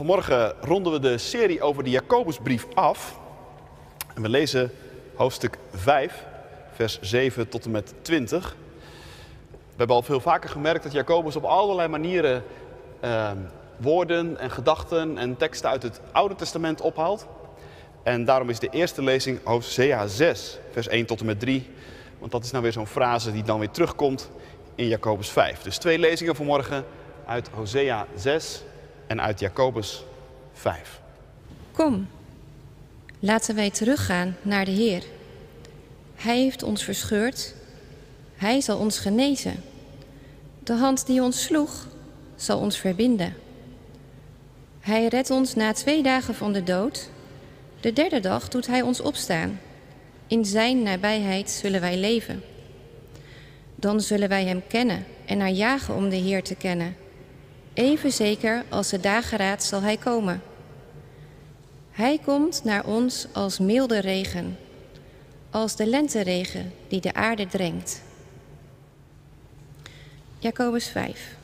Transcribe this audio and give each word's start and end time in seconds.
Vanmorgen 0.00 0.54
ronden 0.60 0.92
we 0.92 0.98
de 0.98 1.18
serie 1.18 1.62
over 1.62 1.84
de 1.84 1.90
Jacobusbrief 1.90 2.66
af. 2.74 3.18
En 4.14 4.22
we 4.22 4.28
lezen 4.28 4.70
hoofdstuk 5.14 5.58
5, 5.74 6.26
vers 6.72 7.00
7 7.00 7.48
tot 7.48 7.64
en 7.64 7.70
met 7.70 7.94
20. 8.02 8.56
We 9.48 9.56
hebben 9.76 9.96
al 9.96 10.02
veel 10.02 10.20
vaker 10.20 10.50
gemerkt 10.50 10.82
dat 10.82 10.92
Jacobus 10.92 11.36
op 11.36 11.44
allerlei 11.44 11.88
manieren 11.88 12.42
eh, 13.00 13.30
woorden 13.76 14.38
en 14.38 14.50
gedachten 14.50 15.18
en 15.18 15.36
teksten 15.36 15.70
uit 15.70 15.82
het 15.82 16.00
Oude 16.12 16.34
Testament 16.34 16.80
ophaalt. 16.80 17.26
En 18.02 18.24
daarom 18.24 18.50
is 18.50 18.58
de 18.58 18.68
eerste 18.68 19.02
lezing 19.02 19.38
Hosea 19.44 20.06
6, 20.06 20.58
vers 20.70 20.88
1 20.88 21.06
tot 21.06 21.20
en 21.20 21.26
met 21.26 21.40
3. 21.40 21.70
Want 22.18 22.32
dat 22.32 22.44
is 22.44 22.50
nou 22.50 22.62
weer 22.62 22.72
zo'n 22.72 22.86
frase 22.86 23.32
die 23.32 23.42
dan 23.42 23.58
weer 23.58 23.70
terugkomt 23.70 24.30
in 24.74 24.88
Jacobus 24.88 25.30
5. 25.30 25.62
Dus 25.62 25.78
twee 25.78 25.98
lezingen 25.98 26.36
vanmorgen 26.36 26.84
uit 27.26 27.48
Hosea 27.48 28.06
6 28.14 28.62
en 29.10 29.20
uit 29.20 29.40
Jacobus 29.40 30.04
5. 30.52 31.00
Kom, 31.72 32.08
laten 33.18 33.54
wij 33.54 33.70
teruggaan 33.70 34.36
naar 34.42 34.64
de 34.64 34.70
Heer. 34.70 35.02
Hij 36.14 36.38
heeft 36.38 36.62
ons 36.62 36.84
verscheurd, 36.84 37.54
Hij 38.36 38.60
zal 38.60 38.78
ons 38.78 38.98
genezen. 38.98 39.62
De 40.62 40.72
hand 40.72 41.06
die 41.06 41.22
ons 41.22 41.42
sloeg, 41.42 41.86
zal 42.36 42.58
ons 42.58 42.78
verbinden. 42.78 43.34
Hij 44.80 45.06
redt 45.06 45.30
ons 45.30 45.54
na 45.54 45.72
twee 45.72 46.02
dagen 46.02 46.34
van 46.34 46.52
de 46.52 46.62
dood. 46.62 47.10
De 47.80 47.92
derde 47.92 48.20
dag 48.20 48.48
doet 48.48 48.66
Hij 48.66 48.82
ons 48.82 49.00
opstaan. 49.00 49.60
In 50.26 50.44
Zijn 50.44 50.82
nabijheid 50.82 51.50
zullen 51.50 51.80
wij 51.80 51.96
leven. 51.96 52.42
Dan 53.74 54.00
zullen 54.00 54.28
wij 54.28 54.44
Hem 54.44 54.62
kennen 54.68 55.04
en 55.24 55.38
naar 55.38 55.50
jagen 55.50 55.94
om 55.94 56.08
de 56.08 56.16
Heer 56.16 56.42
te 56.42 56.54
kennen. 56.54 56.99
Even 57.74 58.12
zeker 58.12 58.64
als 58.68 58.88
de 58.88 59.00
dageraad 59.00 59.62
zal 59.62 59.82
Hij 59.82 59.96
komen. 59.96 60.42
Hij 61.90 62.18
komt 62.24 62.64
naar 62.64 62.84
ons 62.84 63.26
als 63.32 63.58
milde 63.58 63.98
regen, 63.98 64.58
als 65.50 65.76
de 65.76 65.86
lenteregen 65.86 66.72
die 66.88 67.00
de 67.00 67.14
aarde 67.14 67.46
drenkt. 67.46 68.02
Jacobus 70.38 70.88
5. 70.88 71.36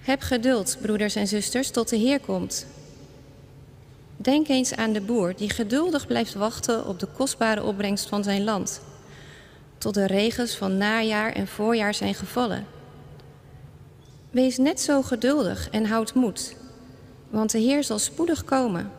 Heb 0.00 0.20
geduld, 0.20 0.76
broeders 0.80 1.14
en 1.14 1.26
zusters, 1.26 1.70
tot 1.70 1.88
de 1.88 1.96
Heer 1.96 2.20
komt. 2.20 2.66
Denk 4.16 4.48
eens 4.48 4.74
aan 4.74 4.92
de 4.92 5.00
boer 5.00 5.36
die 5.36 5.50
geduldig 5.50 6.06
blijft 6.06 6.34
wachten 6.34 6.86
op 6.86 7.00
de 7.00 7.06
kostbare 7.06 7.62
opbrengst 7.62 8.08
van 8.08 8.24
zijn 8.24 8.44
land, 8.44 8.80
tot 9.78 9.94
de 9.94 10.06
regens 10.06 10.54
van 10.54 10.76
najaar 10.76 11.32
en 11.32 11.46
voorjaar 11.46 11.94
zijn 11.94 12.14
gevallen. 12.14 12.66
Wees 14.30 14.58
net 14.58 14.80
zo 14.80 15.02
geduldig 15.02 15.68
en 15.70 15.86
houd 15.86 16.14
moed, 16.14 16.56
want 17.30 17.50
de 17.50 17.58
Heer 17.58 17.84
zal 17.84 17.98
spoedig 17.98 18.44
komen. 18.44 18.90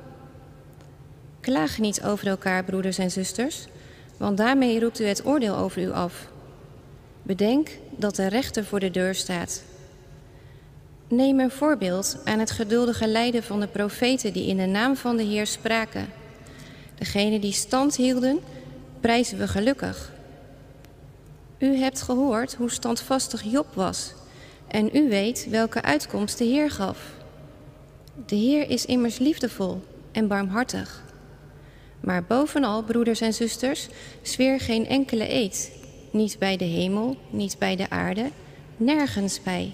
Klaag 1.39 1.77
niet 1.77 2.03
over 2.03 2.27
elkaar, 2.27 2.63
broeders 2.63 2.97
en 2.97 3.11
zusters, 3.11 3.65
want 4.17 4.37
daarmee 4.37 4.79
roept 4.79 4.99
u 4.99 5.05
het 5.05 5.25
oordeel 5.25 5.55
over 5.55 5.81
u 5.81 5.91
af. 5.91 6.27
Bedenk 7.23 7.69
dat 7.89 8.15
de 8.15 8.27
rechter 8.27 8.65
voor 8.65 8.79
de 8.79 8.91
deur 8.91 9.15
staat. 9.15 9.63
Neem 11.07 11.39
een 11.39 11.51
voorbeeld 11.51 12.17
aan 12.23 12.39
het 12.39 12.51
geduldige 12.51 13.07
lijden 13.07 13.43
van 13.43 13.59
de 13.59 13.67
profeten 13.67 14.33
die 14.33 14.47
in 14.47 14.57
de 14.57 14.65
naam 14.65 14.95
van 14.95 15.17
de 15.17 15.23
Heer 15.23 15.47
spraken. 15.47 16.07
Degenen 16.95 17.41
die 17.41 17.53
stand 17.53 17.95
hielden, 17.95 18.39
prijzen 18.99 19.37
we 19.37 19.47
gelukkig. 19.47 20.11
U 21.57 21.75
hebt 21.75 22.01
gehoord 22.01 22.53
hoe 22.53 22.71
standvastig 22.71 23.43
Job 23.43 23.67
was 23.73 24.13
en 24.71 24.89
u 24.93 25.09
weet 25.09 25.47
welke 25.49 25.81
uitkomst 25.81 26.37
de 26.37 26.43
Heer 26.43 26.71
gaf. 26.71 26.99
De 28.25 28.35
Heer 28.35 28.69
is 28.69 28.85
immers 28.85 29.17
liefdevol 29.17 29.81
en 30.11 30.27
barmhartig. 30.27 31.03
Maar 31.99 32.23
bovenal, 32.23 32.83
broeders 32.83 33.21
en 33.21 33.33
zusters, 33.33 33.87
zweer 34.21 34.59
geen 34.59 34.87
enkele 34.87 35.33
eed, 35.33 35.71
niet 36.11 36.39
bij 36.39 36.57
de 36.57 36.65
hemel, 36.65 37.17
niet 37.29 37.55
bij 37.59 37.75
de 37.75 37.89
aarde, 37.89 38.29
nergens 38.77 39.41
bij. 39.41 39.73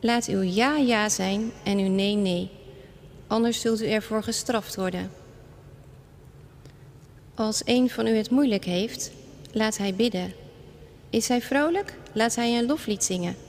Laat 0.00 0.26
uw 0.26 0.42
ja 0.42 0.76
ja 0.76 1.08
zijn 1.08 1.52
en 1.62 1.78
uw 1.78 1.90
nee 1.90 2.14
nee, 2.14 2.50
anders 3.26 3.60
zult 3.60 3.82
u 3.82 3.86
ervoor 3.86 4.22
gestraft 4.22 4.76
worden. 4.76 5.10
Als 7.34 7.62
een 7.64 7.90
van 7.90 8.06
u 8.06 8.16
het 8.16 8.30
moeilijk 8.30 8.64
heeft, 8.64 9.10
laat 9.52 9.76
hij 9.76 9.94
bidden. 9.94 10.32
Is 11.10 11.28
hij 11.28 11.40
vrolijk? 11.40 11.94
Laat 12.12 12.34
hij 12.34 12.58
een 12.58 12.66
loflied 12.66 13.04
zingen. 13.04 13.43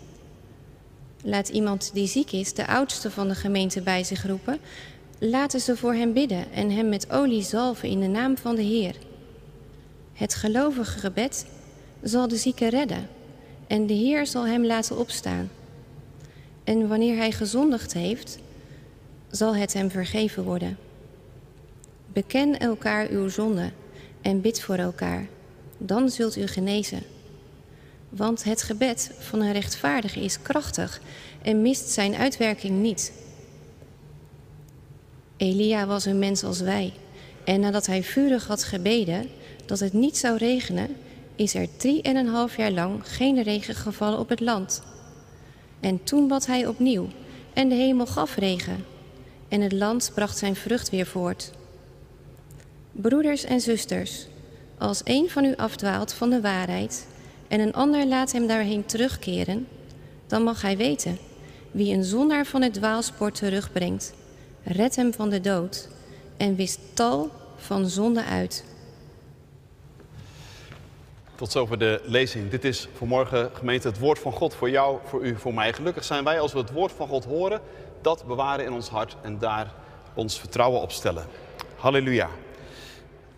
Laat 1.28 1.50
iemand 1.50 1.90
die 1.94 2.08
ziek 2.08 2.32
is, 2.32 2.54
de 2.54 2.68
oudste 2.68 3.12
van 3.12 3.28
de 3.28 3.36
gemeente, 3.36 3.82
bij 3.82 4.04
zich 4.04 4.28
roepen. 4.28 4.60
Laten 5.20 5.60
ze 5.60 5.78
voor 5.78 5.94
hem 5.94 6.14
bidden 6.14 6.52
en 6.52 6.72
hem 6.72 6.90
met 6.90 7.12
olie 7.12 7.44
zalven 7.44 7.90
in 7.90 8.00
de 8.00 8.08
naam 8.08 8.38
van 8.38 8.56
de 8.56 8.62
Heer. 8.62 8.96
Het 10.14 10.36
gelovige 10.36 11.00
gebed 11.00 11.46
zal 12.02 12.28
de 12.28 12.36
zieke 12.36 12.70
redden 12.70 13.08
en 13.68 13.88
de 13.88 13.94
Heer 13.94 14.28
zal 14.28 14.48
hem 14.48 14.66
laten 14.66 14.98
opstaan. 14.98 15.50
En 16.64 16.88
wanneer 16.88 17.18
hij 17.18 17.32
gezondigd 17.32 17.94
heeft, 17.94 18.40
zal 19.30 19.56
het 19.56 19.74
hem 19.74 19.90
vergeven 19.90 20.44
worden. 20.44 20.78
Beken 22.14 22.60
elkaar 22.60 23.08
uw 23.10 23.28
zonde 23.28 23.72
en 24.22 24.42
bid 24.42 24.62
voor 24.62 24.78
elkaar, 24.78 25.28
dan 25.78 26.10
zult 26.10 26.38
u 26.38 26.48
genezen. 26.48 27.04
Want 28.10 28.44
het 28.44 28.62
gebed 28.62 29.12
van 29.20 29.42
een 29.42 29.52
rechtvaardige 29.52 30.20
is 30.20 30.42
krachtig 30.42 31.02
en 31.42 31.62
mist 31.62 31.90
zijn 31.90 32.16
uitwerking 32.16 32.82
niet. 32.82 33.12
Elia 35.38 35.86
was 35.86 36.06
een 36.06 36.20
mens 36.20 36.44
als 36.44 36.60
wij. 36.60 36.94
En 37.44 37.60
nadat 37.60 37.86
hij 37.86 38.04
vurig 38.04 38.48
had 38.48 38.64
gebeden 38.64 39.30
dat 39.66 39.80
het 39.80 39.94
niet 39.94 40.18
zou 40.18 40.38
regenen, 40.38 40.96
is 41.36 41.56
er 41.56 41.68
drie 41.78 42.02
en 42.02 42.16
een 42.16 42.28
half 42.28 42.58
jaar 42.58 42.72
lang 42.72 43.00
geen 43.04 43.44
regen 43.44 43.76
gevallen 43.76 44.20
op 44.20 44.30
het 44.30 44.40
land. 44.40 44.84
En 45.80 46.04
toen 46.04 46.28
bad 46.28 46.46
hij 46.46 46.68
opnieuw, 46.68 47.08
en 47.54 47.70
de 47.70 47.76
hemel 47.76 48.06
gaf 48.06 48.36
regen, 48.36 48.86
en 49.48 49.62
het 49.62 49.72
land 49.72 50.12
bracht 50.14 50.38
zijn 50.38 50.56
vrucht 50.56 50.90
weer 50.90 51.06
voort. 51.06 51.52
Broeders 52.92 53.44
en 53.44 53.62
zusters, 53.62 54.28
als 54.78 55.02
een 55.04 55.30
van 55.30 55.46
u 55.46 55.56
afdwaalt 55.56 56.14
van 56.14 56.30
de 56.30 56.42
waarheid 56.42 57.08
en 57.56 57.62
een 57.62 57.74
ander 57.74 58.06
laat 58.06 58.32
hem 58.32 58.48
daarheen 58.48 58.86
terugkeren, 58.86 59.68
dan 60.28 60.44
mag 60.44 60.62
hij 60.62 60.78
weten, 60.78 61.18
wie 61.72 61.94
een 61.94 62.04
zondaar 62.04 62.46
van 62.46 62.62
het 62.62 62.74
dwaalspoor 62.74 63.32
terugbrengt, 63.32 64.14
red 64.64 64.96
hem 64.96 65.14
van 65.14 65.30
de 65.30 65.42
dood 65.42 65.88
en 66.38 66.56
wist 66.56 66.80
tal 66.94 67.32
van 67.56 67.88
zonde 67.88 68.24
uit. 68.24 68.64
Tot 71.36 71.52
zover 71.52 71.78
de 71.78 72.02
lezing. 72.06 72.50
Dit 72.50 72.64
is 72.64 72.88
vanmorgen 72.98 73.50
gemeente 73.54 73.88
het 73.88 74.00
woord 74.00 74.20
van 74.20 74.32
God 74.32 74.54
voor 74.54 74.70
jou, 74.70 75.00
voor 75.06 75.26
u, 75.26 75.36
voor 75.38 75.54
mij. 75.54 75.74
Gelukkig 75.74 76.04
zijn 76.04 76.24
wij 76.24 76.40
als 76.40 76.54
we 76.54 76.60
het 76.60 76.72
woord 76.72 76.92
van 76.92 77.08
God 77.08 77.26
horen, 77.26 77.62
dat 78.02 78.26
bewaren 78.26 78.66
in 78.66 78.74
ons 78.74 78.90
hart 78.90 79.16
en 79.22 79.40
daar 79.40 79.74
ons 80.14 80.40
vertrouwen 80.40 80.82
op 80.82 80.92
stellen. 80.92 81.26
Halleluja. 81.76 82.30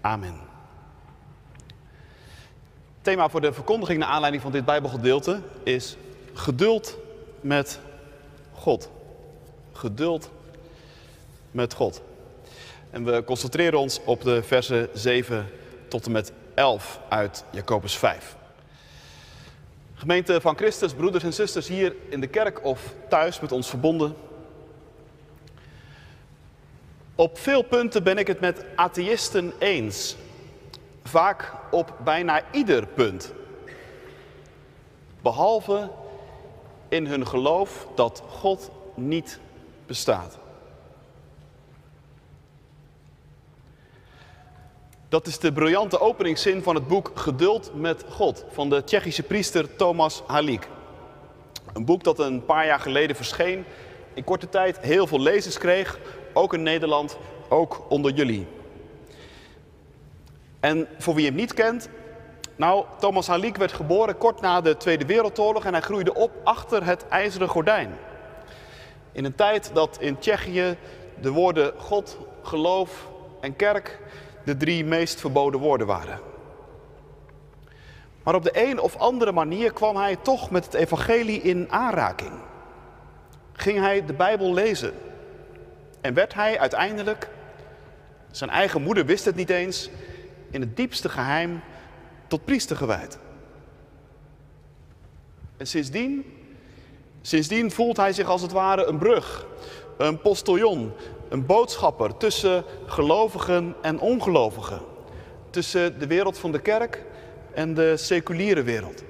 Amen. 0.01 0.46
Thema 3.07 3.29
voor 3.29 3.41
de 3.41 3.53
verkondiging 3.53 3.99
naar 3.99 4.09
aanleiding 4.09 4.43
van 4.43 4.51
dit 4.51 4.65
Bijbelgedeelte 4.65 5.41
is 5.63 5.97
geduld 6.33 6.97
met 7.41 7.79
God. 8.53 8.89
Geduld 9.73 10.29
met 11.51 11.73
God. 11.73 12.01
En 12.89 13.03
we 13.03 13.23
concentreren 13.23 13.79
ons 13.79 13.99
op 14.03 14.21
de 14.21 14.43
versen 14.43 14.89
7 14.93 15.49
tot 15.87 16.05
en 16.05 16.11
met 16.11 16.31
11 16.53 16.99
uit 17.09 17.43
Jacobus 17.51 17.97
5. 17.97 18.35
Gemeente 19.93 20.41
van 20.41 20.57
Christus, 20.57 20.93
broeders 20.93 21.23
en 21.23 21.33
zusters 21.33 21.67
hier 21.67 21.95
in 22.09 22.19
de 22.19 22.27
kerk 22.27 22.65
of 22.65 22.93
thuis 23.09 23.39
met 23.39 23.51
ons 23.51 23.69
verbonden. 23.69 24.15
Op 27.15 27.37
veel 27.37 27.61
punten 27.61 28.03
ben 28.03 28.17
ik 28.17 28.27
het 28.27 28.39
met 28.39 28.65
atheïsten 28.75 29.53
eens. 29.59 30.15
Vaak 31.07 31.53
op 31.71 31.93
bijna 32.03 32.41
ieder 32.51 32.87
punt. 32.87 33.33
Behalve 35.21 35.89
in 36.89 37.05
hun 37.05 37.27
geloof 37.27 37.87
dat 37.95 38.23
God 38.29 38.71
niet 38.95 39.39
bestaat. 39.85 40.37
Dat 45.09 45.27
is 45.27 45.39
de 45.39 45.51
briljante 45.51 45.99
openingszin 45.99 46.63
van 46.63 46.75
het 46.75 46.87
boek 46.87 47.11
Geduld 47.15 47.71
met 47.75 48.05
God 48.09 48.45
van 48.49 48.69
de 48.69 48.83
Tsjechische 48.83 49.23
priester 49.23 49.75
Thomas 49.75 50.23
Halik. 50.25 50.67
Een 51.73 51.85
boek 51.85 52.03
dat 52.03 52.19
een 52.19 52.45
paar 52.45 52.65
jaar 52.65 52.79
geleden 52.79 53.15
verscheen, 53.15 53.65
in 54.13 54.23
korte 54.23 54.49
tijd 54.49 54.79
heel 54.79 55.07
veel 55.07 55.21
lezers 55.21 55.57
kreeg, 55.57 55.99
ook 56.33 56.53
in 56.53 56.63
Nederland, 56.63 57.17
ook 57.49 57.85
onder 57.89 58.11
jullie. 58.13 58.56
En 60.59 60.87
voor 60.97 61.15
wie 61.15 61.25
hem 61.25 61.35
niet 61.35 61.53
kent, 61.53 61.89
nou, 62.55 62.85
Thomas 62.99 63.27
Halik 63.27 63.55
werd 63.57 63.73
geboren 63.73 64.17
kort 64.17 64.41
na 64.41 64.61
de 64.61 64.77
Tweede 64.77 65.05
Wereldoorlog 65.05 65.65
en 65.65 65.73
hij 65.73 65.81
groeide 65.81 66.13
op 66.13 66.31
achter 66.43 66.85
het 66.85 67.07
ijzeren 67.07 67.47
gordijn. 67.47 67.97
In 69.11 69.25
een 69.25 69.35
tijd 69.35 69.71
dat 69.73 69.97
in 69.99 70.19
Tsjechië 70.19 70.77
de 71.21 71.31
woorden 71.31 71.73
God, 71.77 72.17
geloof 72.41 73.07
en 73.41 73.55
kerk 73.55 73.99
de 74.43 74.57
drie 74.57 74.85
meest 74.85 75.19
verboden 75.19 75.59
woorden 75.59 75.87
waren. 75.87 76.19
Maar 78.23 78.35
op 78.35 78.43
de 78.43 78.69
een 78.69 78.79
of 78.79 78.95
andere 78.95 79.31
manier 79.31 79.73
kwam 79.73 79.95
hij 79.95 80.15
toch 80.15 80.51
met 80.51 80.65
het 80.65 80.73
evangelie 80.73 81.41
in 81.41 81.71
aanraking. 81.71 82.31
Ging 83.53 83.79
hij 83.79 84.05
de 84.05 84.13
Bijbel 84.13 84.53
lezen. 84.53 84.93
En 86.01 86.13
werd 86.13 86.33
hij 86.33 86.59
uiteindelijk, 86.59 87.29
zijn 88.31 88.49
eigen 88.49 88.81
moeder 88.81 89.05
wist 89.05 89.25
het 89.25 89.35
niet 89.35 89.49
eens, 89.49 89.89
in 90.49 90.61
het 90.61 90.75
diepste 90.75 91.09
geheim 91.09 91.61
tot 92.27 92.45
priester 92.45 92.75
gewijd. 92.75 93.19
En 95.57 95.67
sindsdien, 95.67 96.25
sindsdien 97.21 97.71
voelt 97.71 97.97
hij 97.97 98.13
zich 98.13 98.27
als 98.27 98.41
het 98.41 98.51
ware 98.51 98.85
een 98.85 98.97
brug, 98.97 99.45
een 99.97 100.21
postiljon, 100.21 100.91
een 101.29 101.45
boodschapper 101.45 102.17
tussen 102.17 102.63
gelovigen 102.85 103.75
en 103.81 103.99
ongelovigen. 103.99 104.81
Tussen 105.49 105.99
de 105.99 106.07
wereld 106.07 106.37
van 106.37 106.51
de 106.51 106.59
kerk 106.59 107.05
en 107.53 107.73
de 107.73 107.97
seculiere 107.97 108.63
wereld. 108.63 109.03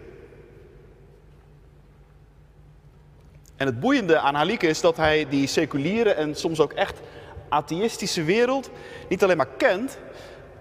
En 3.55 3.65
het 3.65 3.79
boeiende 3.79 4.19
aan 4.19 4.35
Halik 4.35 4.63
is 4.63 4.81
dat 4.81 4.97
hij 4.97 5.27
die 5.29 5.47
seculiere 5.47 6.09
en 6.09 6.35
soms 6.35 6.59
ook 6.59 6.73
echt 6.73 6.99
atheïstische 7.49 8.23
wereld 8.23 8.69
niet 9.09 9.23
alleen 9.23 9.37
maar 9.37 9.55
kent, 9.57 9.97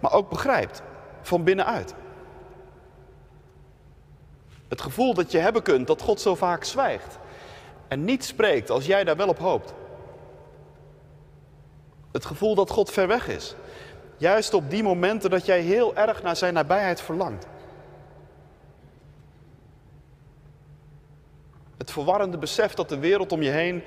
maar 0.01 0.13
ook 0.13 0.29
begrijpt 0.29 0.83
van 1.23 1.45
binnenuit. 1.45 1.95
Het 4.69 4.81
gevoel 4.81 5.15
dat 5.15 5.31
je 5.33 5.39
hebben 5.39 5.63
kunt 5.63 5.87
dat 5.87 6.03
God 6.03 6.21
zo 6.21 6.35
vaak 6.35 6.65
zwijgt 6.65 7.19
en 7.89 8.05
niet 8.05 8.25
spreekt 8.25 8.71
als 8.71 8.87
jij 8.87 9.05
daar 9.05 9.17
wel 9.17 9.29
op 9.29 9.39
hoopt. 9.39 9.75
Het 12.13 12.25
gevoel 12.25 12.55
dat 12.55 12.71
God 12.71 12.91
ver 12.91 13.07
weg 13.07 13.29
is. 13.29 13.55
Juist 14.17 14.55
op 14.55 14.71
die 14.71 14.83
momenten 14.83 15.31
dat 15.31 15.47
jij 15.47 15.61
heel 15.61 15.97
erg 15.97 16.23
naar 16.23 16.37
zijn 16.37 16.55
nabijheid 16.55 17.01
verlangt. 17.01 17.47
Het 21.77 21.91
verwarrende 21.91 22.39
besef 22.39 22.75
dat 22.75 22.89
de 22.89 22.99
wereld 22.99 23.33
om 23.33 23.43
je 23.43 23.51
heen 23.51 23.83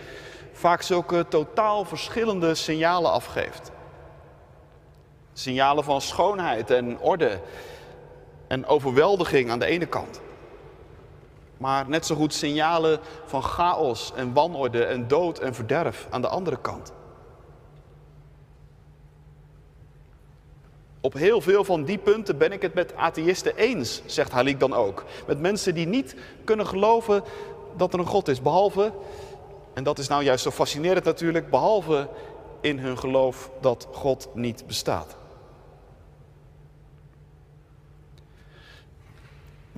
vaak 0.52 0.82
zulke 0.82 1.26
totaal 1.30 1.86
verschillende 1.86 2.56
signalen 2.56 3.12
afgeeft. 3.12 3.72
Signalen 5.40 5.84
van 5.84 6.02
schoonheid 6.02 6.72
en 6.72 7.00
orde 7.00 7.40
en 8.48 8.66
overweldiging 8.66 9.52
aan 9.52 9.60
de 9.60 9.66
ene 9.66 9.86
kant. 9.86 10.22
Maar 11.58 11.90
net 11.90 12.06
zo 12.06 12.16
goed 12.16 12.34
signalen 12.34 13.00
van 13.26 13.44
chaos 13.44 14.12
en 14.16 14.34
wanorde 14.34 14.84
en 14.86 15.08
dood 15.08 15.40
en 15.40 15.56
verderf 15.56 16.08
aan 16.10 16.22
de 16.22 16.28
andere 16.28 16.58
kant. 16.62 16.94
Op 21.02 21.14
heel 21.14 21.42
veel 21.42 21.64
van 21.64 21.84
die 21.84 21.98
punten 21.98 22.38
ben 22.38 22.52
ik 22.52 22.62
het 22.62 22.74
met 22.74 22.96
atheïsten 22.96 23.56
eens, 23.56 24.02
zegt 24.06 24.32
Halik 24.32 24.60
dan 24.60 24.74
ook. 24.74 25.06
Met 25.28 25.40
mensen 25.40 25.74
die 25.74 25.88
niet 25.88 26.16
kunnen 26.44 26.68
geloven 26.68 27.24
dat 27.78 27.94
er 27.94 28.00
een 28.00 28.06
God 28.06 28.28
is, 28.28 28.42
behalve, 28.42 28.92
en 29.74 29.84
dat 29.84 30.00
is 30.00 30.08
nou 30.08 30.24
juist 30.24 30.44
zo 30.44 30.52
fascinerend 30.52 31.06
natuurlijk, 31.06 31.50
behalve 31.50 32.10
in 32.62 32.80
hun 32.80 32.98
geloof 32.98 33.52
dat 33.62 33.88
God 33.92 34.30
niet 34.34 34.68
bestaat. 34.68 35.18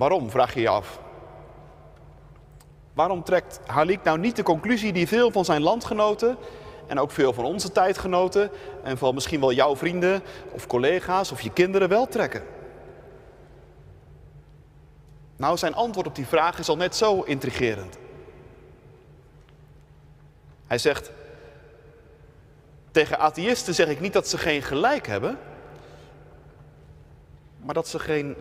Waarom, 0.02 0.30
vraag 0.30 0.54
je 0.54 0.60
je 0.60 0.68
af. 0.68 1.00
Waarom 2.92 3.22
trekt 3.24 3.60
Halik 3.66 4.02
nou 4.02 4.18
niet 4.18 4.36
de 4.36 4.42
conclusie 4.42 4.92
die 4.92 5.08
veel 5.08 5.30
van 5.30 5.44
zijn 5.44 5.62
landgenoten 5.62 6.36
en 6.86 6.98
ook 6.98 7.10
veel 7.10 7.32
van 7.32 7.44
onze 7.44 7.72
tijdgenoten 7.72 8.50
en 8.82 8.98
van 8.98 9.14
misschien 9.14 9.40
wel 9.40 9.52
jouw 9.52 9.76
vrienden 9.76 10.22
of 10.50 10.66
collega's 10.66 11.32
of 11.32 11.40
je 11.40 11.52
kinderen 11.52 11.88
wel 11.88 12.06
trekken? 12.06 12.42
Nou, 15.36 15.56
zijn 15.56 15.74
antwoord 15.74 16.06
op 16.06 16.14
die 16.14 16.26
vraag 16.26 16.58
is 16.58 16.68
al 16.68 16.76
net 16.76 16.96
zo 16.96 17.20
intrigerend. 17.20 17.98
Hij 20.66 20.78
zegt, 20.78 21.10
tegen 22.90 23.18
atheïsten 23.18 23.74
zeg 23.74 23.88
ik 23.88 24.00
niet 24.00 24.12
dat 24.12 24.28
ze 24.28 24.38
geen 24.38 24.62
gelijk 24.62 25.06
hebben, 25.06 25.38
maar 27.56 27.74
dat 27.74 27.88
ze 27.88 27.98
geen 27.98 28.36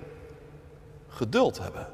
geduld 1.11 1.59
hebben. 1.59 1.87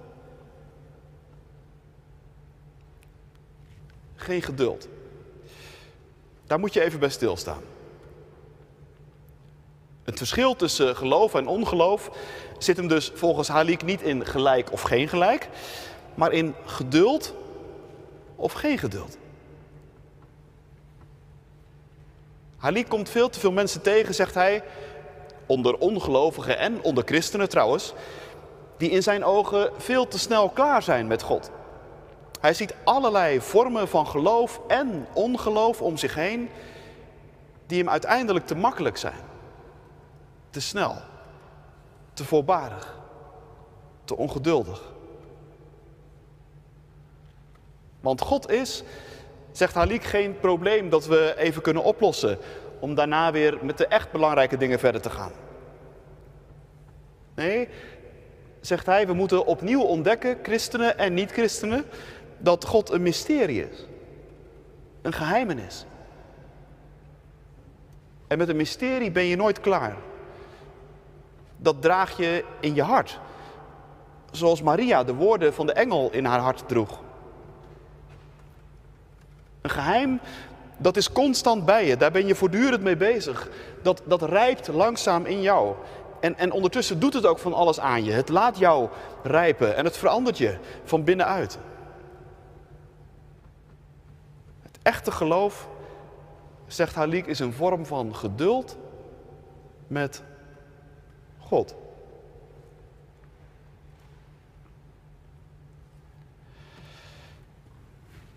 Geen 4.16 4.42
geduld. 4.42 4.88
Daar 6.46 6.60
moet 6.60 6.74
je 6.74 6.82
even 6.82 7.00
bij 7.00 7.10
stilstaan. 7.10 7.62
Het 10.04 10.18
verschil 10.18 10.56
tussen 10.56 10.96
geloof 10.96 11.34
en 11.34 11.48
ongeloof 11.48 12.12
zit 12.58 12.78
hem 12.78 12.88
dus 12.88 13.12
volgens 13.14 13.48
Halik 13.48 13.84
niet 13.84 14.02
in 14.02 14.26
gelijk 14.26 14.72
of 14.72 14.82
geen 14.82 15.08
gelijk, 15.08 15.50
maar 16.16 16.32
in 16.32 16.56
geduld 16.66 17.34
of 18.36 18.54
geen 18.54 18.78
geduld. 18.78 19.18
Halik 22.58 22.90
komt 22.90 23.10
veel 23.10 23.30
te 23.30 23.40
veel 23.40 23.52
mensen 23.52 23.82
tegen, 23.82 24.14
zegt 24.14 24.34
hij, 24.34 24.64
onder 25.46 25.78
ongelovigen 25.78 26.58
en 26.58 26.82
onder 26.82 27.04
christenen 27.06 27.50
trouwens, 27.50 27.94
die 28.78 28.90
in 28.90 29.04
zijn 29.04 29.24
ogen 29.24 29.72
veel 29.78 30.08
te 30.08 30.20
snel 30.20 30.50
klaar 30.50 30.84
zijn 30.84 31.08
met 31.08 31.22
God. 31.22 31.52
Hij 32.40 32.54
ziet 32.54 32.76
allerlei 32.84 33.42
vormen 33.42 33.88
van 33.88 34.08
geloof 34.08 34.62
en 34.68 35.08
ongeloof 35.14 35.82
om 35.82 35.98
zich 35.98 36.16
heen, 36.16 36.50
die 37.66 37.78
hem 37.78 37.90
uiteindelijk 37.90 38.46
te 38.48 38.56
makkelijk 38.56 38.98
zijn, 38.98 39.22
te 40.50 40.62
snel, 40.62 40.96
te 42.14 42.26
voorbarig, 42.26 42.98
te 44.04 44.18
ongeduldig. 44.18 44.82
Want 48.00 48.22
God 48.22 48.50
is, 48.50 48.84
zegt 49.52 49.74
Halik, 49.74 50.04
geen 50.04 50.40
probleem 50.40 50.90
dat 50.90 51.06
we 51.06 51.34
even 51.38 51.62
kunnen 51.62 51.84
oplossen 51.84 52.38
om 52.80 52.96
daarna 52.96 53.32
weer 53.32 53.58
met 53.62 53.78
de 53.78 53.88
echt 53.88 54.12
belangrijke 54.12 54.58
dingen 54.58 54.80
verder 54.80 55.02
te 55.02 55.10
gaan. 55.10 55.32
Nee, 57.36 57.70
zegt 58.68 58.86
hij, 58.86 59.08
we 59.08 59.14
moeten 59.14 59.46
opnieuw 59.46 59.82
ontdekken, 59.82 60.38
christenen 60.44 60.98
en 60.98 61.14
niet-christenen, 61.14 61.86
dat 62.38 62.66
God 62.66 62.90
een 62.90 63.02
mysterie 63.02 63.70
is. 63.70 63.86
Een 65.02 65.14
geheimenis. 65.14 65.86
En 68.28 68.38
met 68.38 68.50
een 68.50 68.56
mysterie 68.56 69.12
ben 69.12 69.24
je 69.24 69.36
nooit 69.36 69.60
klaar. 69.60 69.96
Dat 71.58 71.82
draag 71.82 72.18
je 72.18 72.44
in 72.60 72.76
je 72.76 72.82
hart. 72.82 73.20
Zoals 74.32 74.62
Maria 74.62 75.04
de 75.04 75.14
woorden 75.14 75.54
van 75.54 75.66
de 75.66 75.74
engel 75.74 76.12
in 76.12 76.26
haar 76.26 76.40
hart 76.40 76.68
droeg. 76.68 77.02
Een 79.62 79.70
geheim, 79.70 80.20
dat 80.78 80.98
is 80.98 81.12
constant 81.12 81.66
bij 81.66 81.88
je. 81.88 81.98
Daar 81.98 82.12
ben 82.12 82.28
je 82.28 82.36
voortdurend 82.36 82.84
mee 82.84 82.98
bezig. 82.98 83.50
Dat, 83.82 84.02
dat 84.06 84.22
rijpt 84.22 84.68
langzaam 84.68 85.26
in 85.26 85.42
jou. 85.42 85.76
En, 86.20 86.38
en 86.38 86.52
ondertussen 86.52 87.00
doet 87.00 87.14
het 87.14 87.26
ook 87.26 87.40
van 87.40 87.54
alles 87.54 87.80
aan 87.80 88.04
je. 88.04 88.12
Het 88.12 88.30
laat 88.30 88.58
jou 88.58 88.90
rijpen 89.24 89.76
en 89.76 89.86
het 89.86 89.98
verandert 89.98 90.38
je 90.38 90.58
van 90.84 91.04
binnenuit. 91.04 91.58
Het 94.62 94.80
echte 94.82 95.12
geloof, 95.12 95.68
zegt 96.68 96.96
Halik, 96.96 97.26
is 97.26 97.40
een 97.40 97.54
vorm 97.54 97.86
van 97.86 98.16
geduld 98.16 98.78
met 99.88 100.24
God. 101.40 101.76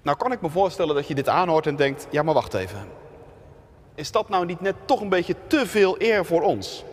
Nou 0.02 0.16
kan 0.16 0.32
ik 0.32 0.40
me 0.40 0.50
voorstellen 0.50 0.94
dat 0.94 1.06
je 1.06 1.14
dit 1.14 1.28
aanhoort 1.28 1.66
en 1.66 1.76
denkt, 1.76 2.06
ja 2.10 2.22
maar 2.22 2.34
wacht 2.34 2.54
even. 2.54 2.88
Is 3.94 4.10
dat 4.10 4.28
nou 4.28 4.46
niet 4.46 4.60
net 4.60 4.74
toch 4.84 5.00
een 5.00 5.08
beetje 5.08 5.34
te 5.46 5.66
veel 5.66 5.94
eer 5.98 6.24
voor 6.24 6.42
ons? 6.42 6.84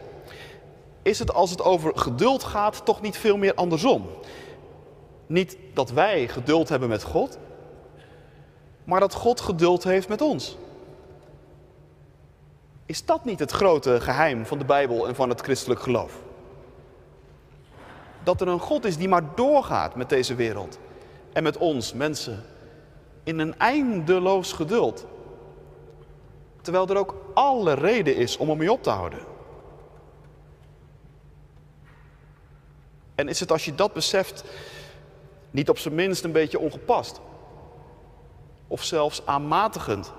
Is 1.08 1.20
het 1.20 1.34
als 1.34 1.50
het 1.50 1.62
over 1.62 1.98
geduld 1.98 2.44
gaat 2.44 2.86
toch 2.86 3.02
niet 3.02 3.18
veel 3.18 3.38
meer 3.38 3.54
andersom? 3.54 4.06
Niet 5.28 5.58
dat 5.74 5.92
wij 5.92 6.28
geduld 6.28 6.70
hebben 6.70 6.90
met 6.90 7.04
God, 7.04 7.38
maar 8.84 9.00
dat 9.00 9.14
God 9.14 9.42
geduld 9.42 9.84
heeft 9.84 10.10
met 10.10 10.22
ons. 10.22 10.58
Is 12.86 13.06
dat 13.06 13.26
niet 13.26 13.40
het 13.40 13.52
grote 13.52 14.02
geheim 14.02 14.46
van 14.46 14.58
de 14.58 14.66
Bijbel 14.66 15.08
en 15.08 15.16
van 15.16 15.30
het 15.30 15.42
christelijk 15.42 15.82
geloof? 15.82 16.20
Dat 18.24 18.42
er 18.42 18.48
een 18.48 18.60
God 18.60 18.86
is 18.86 18.98
die 18.98 19.10
maar 19.10 19.36
doorgaat 19.36 19.96
met 19.96 20.10
deze 20.10 20.36
wereld 20.36 20.80
en 21.34 21.44
met 21.44 21.58
ons, 21.58 21.94
mensen, 21.94 22.44
in 23.24 23.40
een 23.40 23.60
eindeloos 23.60 24.54
geduld. 24.54 25.06
Terwijl 26.62 26.88
er 26.88 26.98
ook 26.98 27.16
alle 27.34 27.74
reden 27.74 28.16
is 28.16 28.38
om 28.38 28.50
ermee 28.50 28.72
op 28.72 28.84
te 28.84 28.90
houden. 28.90 29.36
En 33.18 33.28
is 33.28 33.40
het 33.40 33.52
als 33.52 33.66
je 33.66 33.76
dat 33.76 33.94
beseft 33.94 34.44
niet 35.52 35.70
op 35.70 35.78
zijn 35.78 35.96
minst 35.96 36.24
een 36.24 36.32
beetje 36.32 36.60
ongepast? 36.60 37.20
of 38.68 38.84
zelfs 38.84 39.22
aanmatigend 39.26 40.14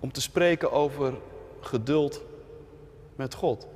om 0.00 0.12
te 0.12 0.20
spreken 0.20 0.72
over 0.72 1.14
geduld 1.60 2.20
met 3.16 3.34
God. 3.34 3.66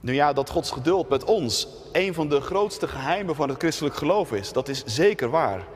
Nu 0.00 0.14
ja, 0.14 0.32
dat 0.32 0.50
Gods 0.50 0.70
geduld 0.70 1.08
met 1.08 1.24
ons 1.24 1.68
een 1.92 2.14
van 2.14 2.28
de 2.28 2.40
grootste 2.40 2.88
geheimen 2.88 3.34
van 3.34 3.48
het 3.48 3.58
christelijk 3.58 3.94
geloof 3.94 4.32
is, 4.32 4.52
dat 4.52 4.68
is 4.68 4.84
zeker 4.84 5.30
waar. 5.30 5.66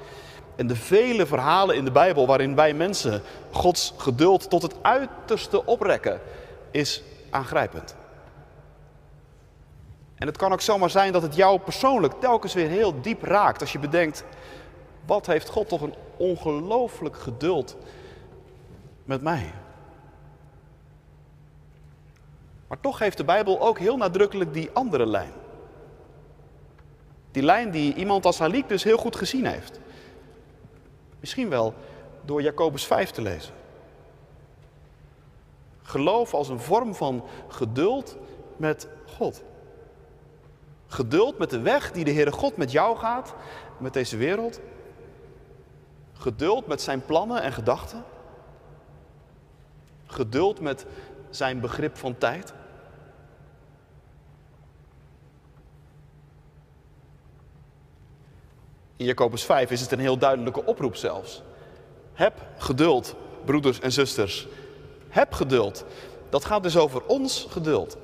En 0.57 0.67
de 0.67 0.77
vele 0.77 1.27
verhalen 1.27 1.77
in 1.77 1.85
de 1.85 1.91
Bijbel 1.91 2.27
waarin 2.27 2.55
wij 2.55 2.75
mensen 2.75 3.23
Gods 3.51 3.95
geduld 3.97 4.51
tot 4.51 4.63
het 4.63 4.75
uiterste 4.83 5.67
oprekken, 5.67 6.21
is 6.71 7.03
aangrijpend. 7.31 7.97
En 10.15 10.27
het 10.27 10.37
kan 10.37 10.53
ook 10.53 10.61
zomaar 10.61 10.91
zijn 10.91 11.13
dat 11.13 11.23
het 11.23 11.37
jou 11.37 11.59
persoonlijk 11.59 12.21
telkens 12.21 12.55
weer 12.55 12.69
heel 12.69 13.01
diep 13.01 13.23
raakt 13.23 13.61
als 13.61 13.73
je 13.73 13.79
bedenkt, 13.79 14.25
wat 15.07 15.27
heeft 15.27 15.49
God 15.49 15.69
toch 15.69 15.81
een 15.81 15.95
ongelooflijk 16.17 17.17
geduld 17.17 17.77
met 19.05 19.23
mij. 19.23 19.53
Maar 22.69 22.81
toch 22.81 22.99
heeft 22.99 23.17
de 23.17 23.25
Bijbel 23.25 23.61
ook 23.61 23.79
heel 23.79 23.97
nadrukkelijk 23.97 24.53
die 24.53 24.71
andere 24.73 25.07
lijn. 25.07 25.33
Die 27.31 27.43
lijn 27.43 27.71
die 27.71 27.95
iemand 27.95 28.27
als 28.27 28.39
Halik 28.39 28.69
dus 28.69 28.85
heel 28.85 28.97
goed 28.97 29.17
gezien 29.17 29.47
heeft. 29.47 29.81
Misschien 31.25 31.49
wel 31.49 31.75
door 32.25 32.43
Jacobus 32.43 32.87
5 32.87 33.11
te 33.11 33.23
lezen. 33.23 33.55
Geloof 35.83 36.35
als 36.35 36.49
een 36.49 36.61
vorm 36.61 36.95
van 36.95 37.25
geduld 37.49 38.17
met 38.57 38.89
God. 39.07 39.43
Geduld 40.87 41.39
met 41.39 41.51
de 41.51 41.61
weg 41.61 41.93
die 41.93 42.05
de 42.05 42.13
Heere 42.13 42.33
God 42.33 42.57
met 42.57 42.73
jou 42.73 42.97
gaat, 42.97 43.35
met 43.79 43.93
deze 43.93 44.17
wereld. 44.17 44.61
Geduld 46.13 46.67
met 46.67 46.81
zijn 46.81 47.05
plannen 47.05 47.43
en 47.43 47.53
gedachten. 47.53 48.05
Geduld 50.07 50.61
met 50.61 50.87
zijn 51.31 51.61
begrip 51.61 51.97
van 51.97 52.19
tijd. 52.19 52.55
In 58.97 59.05
Jacobus 59.05 59.45
5 59.45 59.71
is 59.71 59.81
het 59.81 59.93
een 59.93 59.99
heel 59.99 60.19
duidelijke 60.19 60.65
oproep 60.65 60.97
zelfs. 60.97 61.43
Heb 62.13 62.41
geduld, 62.59 63.15
broeders 63.45 63.81
en 63.81 63.93
zusters. 63.93 64.47
Heb 65.09 65.33
geduld. 65.33 65.85
Dat 66.29 66.45
gaat 66.45 66.63
dus 66.63 66.77
over 66.77 67.03
ons 67.07 67.47
geduld. 67.51 67.97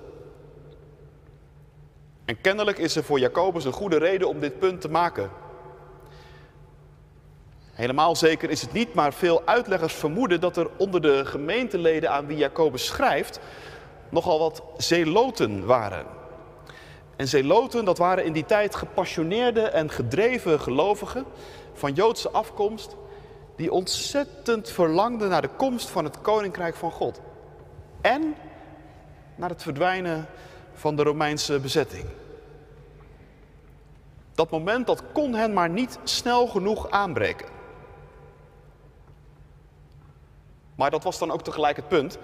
En 2.24 2.40
kennelijk 2.40 2.78
is 2.78 2.96
er 2.96 3.04
voor 3.04 3.18
Jacobus 3.18 3.64
een 3.64 3.72
goede 3.72 3.98
reden 3.98 4.28
om 4.28 4.40
dit 4.40 4.58
punt 4.58 4.80
te 4.80 4.88
maken. 4.88 5.30
Helemaal 7.72 8.16
zeker 8.16 8.50
is 8.50 8.60
het 8.60 8.72
niet, 8.72 8.94
maar 8.94 9.12
veel 9.12 9.42
uitleggers 9.44 9.94
vermoeden 9.94 10.40
dat 10.40 10.56
er 10.56 10.70
onder 10.76 11.00
de 11.00 11.24
gemeenteleden 11.24 12.10
aan 12.10 12.26
wie 12.26 12.36
Jacobus 12.36 12.86
schrijft 12.86 13.40
nogal 14.08 14.38
wat 14.38 14.62
zeeloten 14.76 15.66
waren. 15.66 16.19
En 17.20 17.28
zeeloten, 17.28 17.84
dat 17.84 17.98
waren 17.98 18.24
in 18.24 18.32
die 18.32 18.44
tijd 18.44 18.74
gepassioneerde 18.74 19.60
en 19.60 19.90
gedreven 19.90 20.60
gelovigen 20.60 21.24
van 21.72 21.92
Joodse 21.92 22.30
afkomst, 22.30 22.96
die 23.56 23.72
ontzettend 23.72 24.70
verlangden 24.70 25.28
naar 25.28 25.42
de 25.42 25.50
komst 25.56 25.90
van 25.90 26.04
het 26.04 26.20
koninkrijk 26.20 26.74
van 26.74 26.90
God. 26.90 27.20
En 28.00 28.34
naar 29.36 29.48
het 29.48 29.62
verdwijnen 29.62 30.26
van 30.74 30.96
de 30.96 31.02
Romeinse 31.02 31.60
bezetting. 31.60 32.04
Dat 34.34 34.50
moment 34.50 34.86
dat 34.86 35.02
kon 35.12 35.34
hen 35.34 35.52
maar 35.52 35.70
niet 35.70 35.98
snel 36.04 36.46
genoeg 36.46 36.90
aanbreken. 36.90 37.48
Maar 40.74 40.90
dat 40.90 41.04
was 41.04 41.18
dan 41.18 41.30
ook 41.30 41.42
tegelijk 41.42 41.76
het 41.76 41.88
punt. 41.88 42.18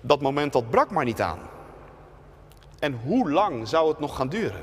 Dat 0.00 0.20
moment 0.20 0.52
dat 0.52 0.70
brak 0.70 0.90
maar 0.90 1.04
niet 1.04 1.20
aan. 1.20 1.54
En 2.86 3.00
hoe 3.04 3.30
lang 3.30 3.68
zou 3.68 3.88
het 3.88 3.98
nog 3.98 4.16
gaan 4.16 4.28
duren? 4.28 4.62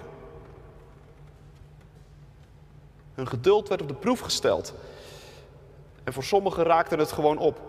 Hun 3.13 3.27
geduld 3.27 3.67
werd 3.67 3.81
op 3.81 3.87
de 3.87 3.93
proef 3.93 4.19
gesteld. 4.19 4.73
En 6.03 6.13
voor 6.13 6.23
sommigen 6.23 6.63
raakte 6.63 6.95
het 6.95 7.11
gewoon 7.11 7.37
op. 7.37 7.59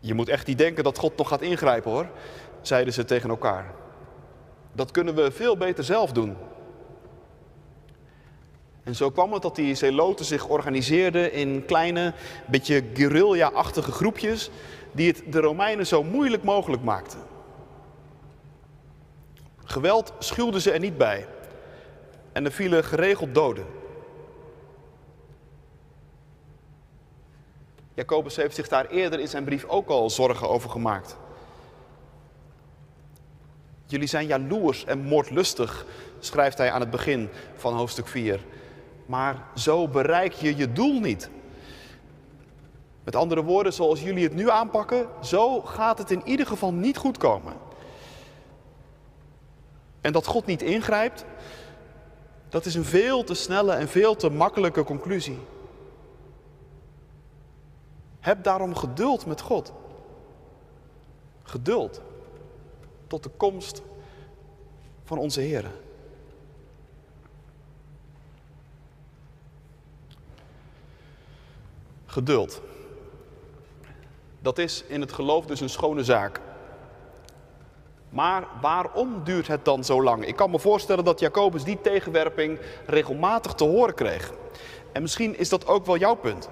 Je 0.00 0.14
moet 0.14 0.28
echt 0.28 0.46
niet 0.46 0.58
denken 0.58 0.84
dat 0.84 0.98
God 0.98 1.16
nog 1.16 1.28
gaat 1.28 1.40
ingrijpen 1.40 1.90
hoor, 1.90 2.06
zeiden 2.60 2.92
ze 2.92 3.04
tegen 3.04 3.30
elkaar. 3.30 3.74
Dat 4.72 4.90
kunnen 4.90 5.14
we 5.14 5.30
veel 5.30 5.56
beter 5.56 5.84
zelf 5.84 6.12
doen. 6.12 6.36
En 8.88 8.94
zo 8.94 9.10
kwam 9.10 9.32
het 9.32 9.42
dat 9.42 9.56
die 9.56 9.74
zeloten 9.74 10.24
zich 10.24 10.46
organiseerden 10.46 11.32
in 11.32 11.64
kleine, 11.64 12.14
beetje 12.46 12.84
guerrilla-achtige 12.94 13.92
groepjes 13.92 14.50
die 14.92 15.08
het 15.08 15.22
de 15.32 15.40
Romeinen 15.40 15.86
zo 15.86 16.02
moeilijk 16.02 16.42
mogelijk 16.42 16.82
maakten. 16.82 17.18
Geweld 19.64 20.12
schuwden 20.18 20.60
ze 20.60 20.70
er 20.70 20.78
niet 20.80 20.98
bij 20.98 21.26
en 22.32 22.44
er 22.44 22.52
vielen 22.52 22.84
geregeld 22.84 23.34
doden. 23.34 23.66
Jacobus 27.94 28.36
heeft 28.36 28.54
zich 28.54 28.68
daar 28.68 28.86
eerder 28.86 29.20
in 29.20 29.28
zijn 29.28 29.44
brief 29.44 29.64
ook 29.64 29.88
al 29.88 30.10
zorgen 30.10 30.48
over 30.48 30.70
gemaakt. 30.70 31.16
Jullie 33.86 34.08
zijn 34.08 34.26
jaloers 34.26 34.84
en 34.84 34.98
moordlustig, 34.98 35.86
schrijft 36.18 36.58
hij 36.58 36.70
aan 36.70 36.80
het 36.80 36.90
begin 36.90 37.28
van 37.56 37.74
hoofdstuk 37.74 38.06
4. 38.06 38.40
Maar 39.08 39.46
zo 39.54 39.88
bereik 39.88 40.32
je 40.32 40.56
je 40.56 40.72
doel 40.72 41.00
niet. 41.00 41.30
Met 43.04 43.16
andere 43.16 43.42
woorden, 43.42 43.72
zoals 43.72 44.02
jullie 44.02 44.24
het 44.24 44.34
nu 44.34 44.50
aanpakken, 44.50 45.08
zo 45.22 45.60
gaat 45.60 45.98
het 45.98 46.10
in 46.10 46.22
ieder 46.24 46.46
geval 46.46 46.72
niet 46.72 46.96
goed 46.96 47.18
komen. 47.18 47.52
En 50.00 50.12
dat 50.12 50.26
God 50.26 50.46
niet 50.46 50.62
ingrijpt, 50.62 51.24
dat 52.48 52.66
is 52.66 52.74
een 52.74 52.84
veel 52.84 53.24
te 53.24 53.34
snelle 53.34 53.72
en 53.72 53.88
veel 53.88 54.16
te 54.16 54.30
makkelijke 54.30 54.84
conclusie. 54.84 55.38
Heb 58.20 58.42
daarom 58.42 58.74
geduld 58.74 59.26
met 59.26 59.40
God. 59.40 59.72
Geduld 61.42 62.00
tot 63.06 63.22
de 63.22 63.30
komst 63.30 63.82
van 65.04 65.18
onze 65.18 65.40
Heer. 65.40 65.70
Geduld. 72.10 72.60
Dat 74.40 74.58
is 74.58 74.84
in 74.86 75.00
het 75.00 75.12
geloof 75.12 75.46
dus 75.46 75.60
een 75.60 75.68
schone 75.68 76.04
zaak. 76.04 76.40
Maar 78.08 78.46
waarom 78.60 79.24
duurt 79.24 79.46
het 79.46 79.64
dan 79.64 79.84
zo 79.84 80.02
lang? 80.02 80.26
Ik 80.26 80.36
kan 80.36 80.50
me 80.50 80.58
voorstellen 80.58 81.04
dat 81.04 81.20
Jacobus 81.20 81.64
die 81.64 81.80
tegenwerping 81.80 82.58
regelmatig 82.86 83.54
te 83.54 83.64
horen 83.64 83.94
kreeg. 83.94 84.32
En 84.92 85.02
misschien 85.02 85.38
is 85.38 85.48
dat 85.48 85.66
ook 85.66 85.86
wel 85.86 85.96
jouw 85.96 86.14
punt. 86.14 86.48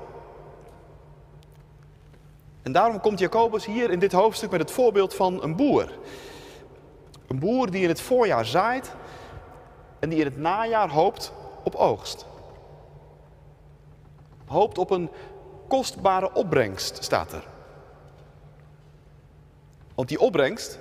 En 2.62 2.72
daarom 2.72 3.00
komt 3.00 3.18
Jacobus 3.18 3.66
hier 3.66 3.90
in 3.90 3.98
dit 3.98 4.12
hoofdstuk 4.12 4.50
met 4.50 4.60
het 4.60 4.70
voorbeeld 4.70 5.14
van 5.14 5.42
een 5.42 5.56
boer. 5.56 5.90
Een 7.26 7.38
boer 7.38 7.70
die 7.70 7.82
in 7.82 7.88
het 7.88 8.00
voorjaar 8.00 8.44
zaait 8.44 8.94
en 9.98 10.08
die 10.08 10.18
in 10.18 10.24
het 10.24 10.38
najaar 10.38 10.90
hoopt 10.90 11.32
op 11.64 11.74
oogst. 11.74 12.26
Hoopt 14.46 14.78
op 14.78 14.90
een 14.90 15.10
kostbare 15.66 16.32
opbrengst, 16.32 17.04
staat 17.04 17.32
er. 17.32 17.46
Want 19.94 20.08
die 20.08 20.20
opbrengst, 20.20 20.78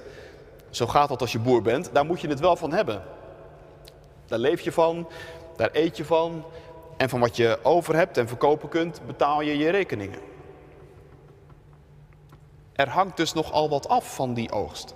zo 0.69 0.87
gaat 0.87 1.09
dat 1.09 1.21
als 1.21 1.31
je 1.31 1.39
boer 1.39 1.61
bent, 1.61 1.89
daar 1.93 2.05
moet 2.05 2.21
je 2.21 2.27
het 2.27 2.39
wel 2.39 2.55
van 2.55 2.71
hebben. 2.71 3.03
Daar 4.25 4.39
leef 4.39 4.61
je 4.61 4.71
van, 4.71 5.07
daar 5.55 5.69
eet 5.73 5.97
je 5.97 6.05
van. 6.05 6.45
En 6.97 7.09
van 7.09 7.19
wat 7.19 7.35
je 7.35 7.59
over 7.63 7.95
hebt 7.95 8.17
en 8.17 8.27
verkopen 8.27 8.69
kunt, 8.69 9.01
betaal 9.05 9.41
je 9.41 9.57
je 9.57 9.69
rekeningen. 9.69 10.19
Er 12.73 12.89
hangt 12.89 13.17
dus 13.17 13.33
nogal 13.33 13.69
wat 13.69 13.87
af 13.87 14.15
van 14.15 14.33
die 14.33 14.51
oogst. 14.51 14.95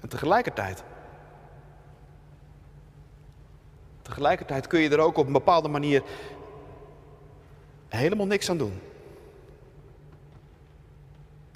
En 0.00 0.08
tegelijkertijd, 0.08 0.84
tegelijkertijd 4.04 4.66
kun 4.66 4.80
je 4.80 4.90
er 4.90 4.98
ook 4.98 5.16
op 5.16 5.26
een 5.26 5.32
bepaalde 5.32 5.68
manier 5.68 6.02
helemaal 7.88 8.26
niks 8.26 8.50
aan 8.50 8.58
doen. 8.58 8.80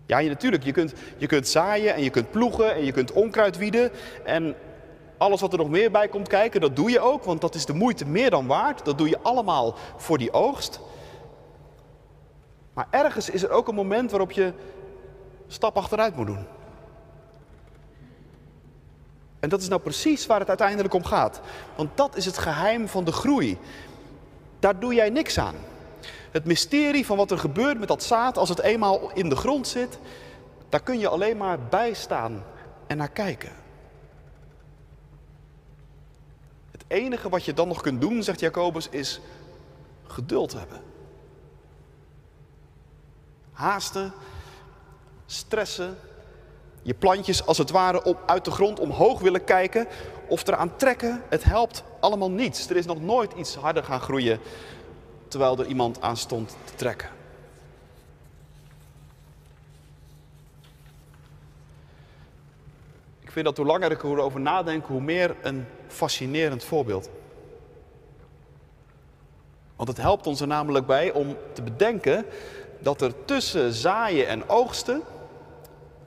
Ja, 0.06 0.18
je, 0.18 0.28
natuurlijk, 0.28 0.64
je 0.64 0.72
kunt, 0.72 0.94
je 1.16 1.26
kunt 1.26 1.48
zaaien 1.48 1.94
en 1.94 2.02
je 2.02 2.10
kunt 2.10 2.30
ploegen 2.30 2.74
en 2.74 2.84
je 2.84 2.92
kunt 2.92 3.12
onkruid 3.12 3.56
wieden. 3.56 3.90
En 4.24 4.54
alles 5.18 5.40
wat 5.40 5.52
er 5.52 5.58
nog 5.58 5.68
meer 5.68 5.90
bij 5.90 6.08
komt 6.08 6.28
kijken, 6.28 6.60
dat 6.60 6.76
doe 6.76 6.90
je 6.90 7.00
ook, 7.00 7.24
want 7.24 7.40
dat 7.40 7.54
is 7.54 7.66
de 7.66 7.72
moeite 7.72 8.06
meer 8.06 8.30
dan 8.30 8.46
waard. 8.46 8.84
Dat 8.84 8.98
doe 8.98 9.08
je 9.08 9.18
allemaal 9.22 9.74
voor 9.96 10.18
die 10.18 10.32
oogst. 10.32 10.80
Maar 12.72 12.86
ergens 12.90 13.30
is 13.30 13.42
er 13.42 13.50
ook 13.50 13.68
een 13.68 13.74
moment 13.74 14.10
waarop 14.10 14.32
je 14.32 14.52
stap 15.46 15.76
achteruit 15.76 16.16
moet 16.16 16.26
doen. 16.26 16.46
En 19.48 19.54
dat 19.54 19.62
is 19.62 19.68
nou 19.68 19.80
precies 19.80 20.26
waar 20.26 20.38
het 20.38 20.48
uiteindelijk 20.48 20.94
om 20.94 21.04
gaat. 21.04 21.40
Want 21.76 21.96
dat 21.96 22.16
is 22.16 22.24
het 22.24 22.38
geheim 22.38 22.88
van 22.88 23.04
de 23.04 23.12
groei. 23.12 23.58
Daar 24.58 24.80
doe 24.80 24.94
jij 24.94 25.10
niks 25.10 25.38
aan. 25.38 25.54
Het 26.30 26.44
mysterie 26.44 27.06
van 27.06 27.16
wat 27.16 27.30
er 27.30 27.38
gebeurt 27.38 27.78
met 27.78 27.88
dat 27.88 28.02
zaad 28.02 28.38
als 28.38 28.48
het 28.48 28.60
eenmaal 28.60 29.10
in 29.14 29.28
de 29.28 29.36
grond 29.36 29.68
zit, 29.68 29.98
daar 30.68 30.82
kun 30.82 30.98
je 30.98 31.08
alleen 31.08 31.36
maar 31.36 31.58
bij 31.60 31.94
staan 31.94 32.44
en 32.86 32.96
naar 32.96 33.10
kijken. 33.10 33.52
Het 36.70 36.84
enige 36.86 37.28
wat 37.28 37.44
je 37.44 37.54
dan 37.54 37.68
nog 37.68 37.80
kunt 37.80 38.00
doen, 38.00 38.22
zegt 38.22 38.40
Jacobus, 38.40 38.88
is 38.88 39.20
geduld 40.06 40.52
hebben. 40.52 40.80
Haasten, 43.52 44.12
stressen, 45.26 45.96
je 46.82 46.94
plantjes 46.94 47.46
als 47.46 47.58
het 47.58 47.70
ware 47.70 48.04
op, 48.04 48.22
uit 48.26 48.44
de 48.44 48.50
grond 48.50 48.80
omhoog 48.80 49.20
willen 49.20 49.44
kijken 49.44 49.86
of 50.28 50.46
eraan 50.46 50.76
trekken, 50.76 51.22
het 51.28 51.44
helpt 51.44 51.84
allemaal 52.00 52.30
niets. 52.30 52.70
Er 52.70 52.76
is 52.76 52.86
nog 52.86 53.00
nooit 53.00 53.32
iets 53.32 53.54
harder 53.54 53.84
gaan 53.84 54.00
groeien 54.00 54.40
terwijl 55.28 55.58
er 55.58 55.66
iemand 55.66 56.00
aan 56.00 56.16
stond 56.16 56.56
te 56.64 56.74
trekken. 56.74 57.08
Ik 63.20 63.30
vind 63.34 63.44
dat 63.44 63.56
hoe 63.56 63.66
langer 63.66 63.90
ik 63.90 64.02
erover 64.02 64.40
nadenk, 64.40 64.86
hoe 64.86 65.00
meer 65.00 65.36
een 65.42 65.66
fascinerend 65.86 66.64
voorbeeld. 66.64 67.10
Want 69.76 69.88
het 69.88 69.98
helpt 69.98 70.26
ons 70.26 70.40
er 70.40 70.46
namelijk 70.46 70.86
bij 70.86 71.12
om 71.12 71.36
te 71.52 71.62
bedenken 71.62 72.24
dat 72.78 73.00
er 73.00 73.24
tussen 73.24 73.72
zaaien 73.72 74.26
en 74.26 74.48
oogsten 74.48 75.02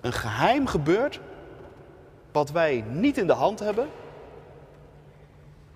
een 0.01 0.13
geheim 0.13 0.67
gebeurt 0.67 1.19
wat 2.31 2.51
wij 2.51 2.83
niet 2.87 3.17
in 3.17 3.27
de 3.27 3.33
hand 3.33 3.59
hebben 3.59 3.89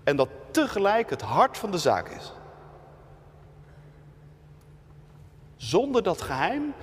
en 0.03 0.15
dat 0.15 0.29
tegelijk 0.51 1.10
het 1.10 1.22
hart 1.22 1.58
van 1.58 1.72
de 1.72 1.77
zaak 1.77 2.10
is. 2.10 2.34
Zonder 5.55 6.03
dat 6.03 6.22
geheim, 6.22 6.74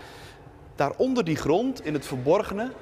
daaronder 0.75 1.25
die 1.25 1.37
grond, 1.37 1.85
in 1.85 1.95
het 1.95 2.07
verborgene, 2.07 2.73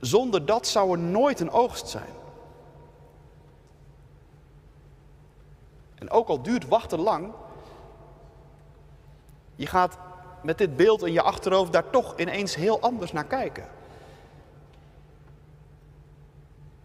zonder 0.00 0.46
dat 0.46 0.66
zou 0.66 0.92
er 0.92 0.98
nooit 0.98 1.40
een 1.40 1.50
oogst 1.50 1.88
zijn. 1.88 2.14
En 5.94 6.10
ook 6.10 6.28
al 6.28 6.42
duurt 6.42 6.68
wachten 6.68 7.00
lang, 7.00 7.32
je 9.54 9.66
gaat 9.66 9.98
met 10.46 10.58
dit 10.58 10.76
beeld 10.76 11.02
in 11.02 11.12
je 11.12 11.22
achterhoofd 11.22 11.72
daar 11.72 11.90
toch 11.90 12.18
ineens 12.18 12.54
heel 12.54 12.80
anders 12.80 13.12
naar 13.12 13.24
kijken. 13.24 13.68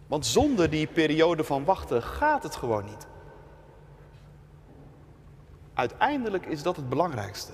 Want 0.06 0.26
zonder 0.26 0.70
die 0.70 0.86
periode 0.86 1.44
van 1.44 1.64
wachten 1.64 2.02
gaat 2.02 2.42
het 2.42 2.54
gewoon 2.54 2.84
niet. 2.84 3.06
Uiteindelijk 5.74 6.46
is 6.46 6.62
dat 6.62 6.76
het 6.76 6.88
belangrijkste. 6.88 7.52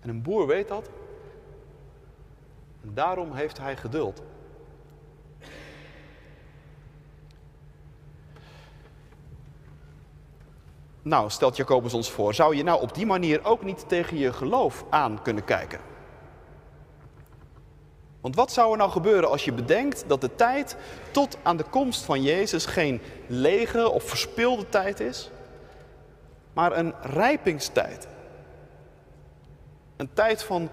En 0.00 0.08
een 0.08 0.22
boer 0.22 0.46
weet 0.46 0.68
dat. 0.68 0.90
En 2.82 2.94
daarom 2.94 3.32
heeft 3.32 3.58
hij 3.58 3.76
geduld. 3.76 4.22
Nou, 11.04 11.30
stelt 11.30 11.56
Jacobus 11.56 11.94
ons 11.94 12.10
voor, 12.10 12.34
zou 12.34 12.56
je 12.56 12.62
nou 12.62 12.82
op 12.82 12.94
die 12.94 13.06
manier 13.06 13.44
ook 13.44 13.64
niet 13.64 13.88
tegen 13.88 14.16
je 14.16 14.32
geloof 14.32 14.84
aan 14.90 15.22
kunnen 15.22 15.44
kijken? 15.44 15.80
Want 18.20 18.36
wat 18.36 18.52
zou 18.52 18.72
er 18.72 18.78
nou 18.78 18.90
gebeuren 18.90 19.30
als 19.30 19.44
je 19.44 19.52
bedenkt 19.52 20.04
dat 20.06 20.20
de 20.20 20.34
tijd 20.34 20.76
tot 21.10 21.38
aan 21.42 21.56
de 21.56 21.64
komst 21.64 22.02
van 22.02 22.22
Jezus 22.22 22.66
geen 22.66 23.00
lege 23.26 23.90
of 23.90 24.08
verspilde 24.08 24.68
tijd 24.68 25.00
is, 25.00 25.30
maar 26.52 26.76
een 26.76 26.94
rijpingstijd? 27.00 28.08
Een 29.96 30.12
tijd 30.12 30.42
van 30.42 30.70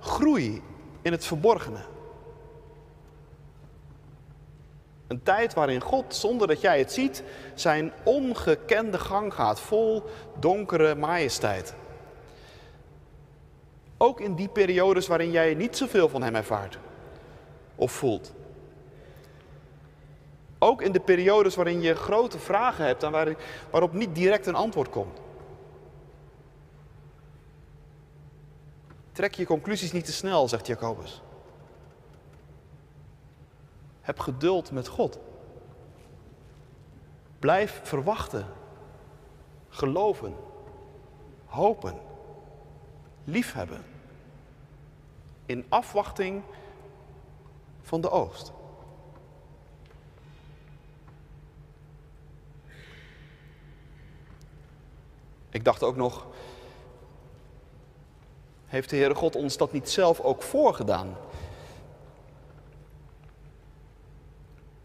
groei 0.00 0.62
in 1.02 1.12
het 1.12 1.24
verborgene. 1.24 1.93
Een 5.06 5.22
tijd 5.22 5.54
waarin 5.54 5.80
God, 5.80 6.14
zonder 6.14 6.46
dat 6.46 6.60
jij 6.60 6.78
het 6.78 6.92
ziet, 6.92 7.22
zijn 7.54 7.92
ongekende 8.04 8.98
gang 8.98 9.34
gaat, 9.34 9.60
vol 9.60 10.02
donkere 10.38 10.94
majesteit. 10.94 11.74
Ook 13.96 14.20
in 14.20 14.34
die 14.34 14.48
periodes 14.48 15.06
waarin 15.06 15.30
jij 15.30 15.54
niet 15.54 15.76
zoveel 15.76 16.08
van 16.08 16.22
Hem 16.22 16.34
ervaart 16.34 16.78
of 17.76 17.92
voelt. 17.92 18.32
Ook 20.58 20.82
in 20.82 20.92
de 20.92 21.00
periodes 21.00 21.54
waarin 21.54 21.80
je 21.80 21.94
grote 21.94 22.38
vragen 22.38 22.86
hebt 22.86 23.02
en 23.02 23.36
waarop 23.70 23.92
niet 23.92 24.14
direct 24.14 24.46
een 24.46 24.54
antwoord 24.54 24.90
komt. 24.90 25.20
Trek 29.12 29.34
je 29.34 29.46
conclusies 29.46 29.92
niet 29.92 30.04
te 30.04 30.12
snel, 30.12 30.48
zegt 30.48 30.66
Jacobus. 30.66 31.22
Heb 34.04 34.18
geduld 34.18 34.70
met 34.70 34.88
God. 34.88 35.18
Blijf 37.38 37.80
verwachten, 37.82 38.46
geloven, 39.68 40.34
hopen, 41.46 41.98
liefhebben. 43.24 43.84
In 45.46 45.64
afwachting 45.68 46.42
van 47.82 48.00
de 48.00 48.10
oogst. 48.10 48.52
Ik 55.50 55.64
dacht 55.64 55.82
ook 55.82 55.96
nog, 55.96 56.26
heeft 58.66 58.90
de 58.90 58.96
Heere 58.96 59.14
God 59.14 59.36
ons 59.36 59.56
dat 59.56 59.72
niet 59.72 59.90
zelf 59.90 60.20
ook 60.20 60.42
voorgedaan? 60.42 61.16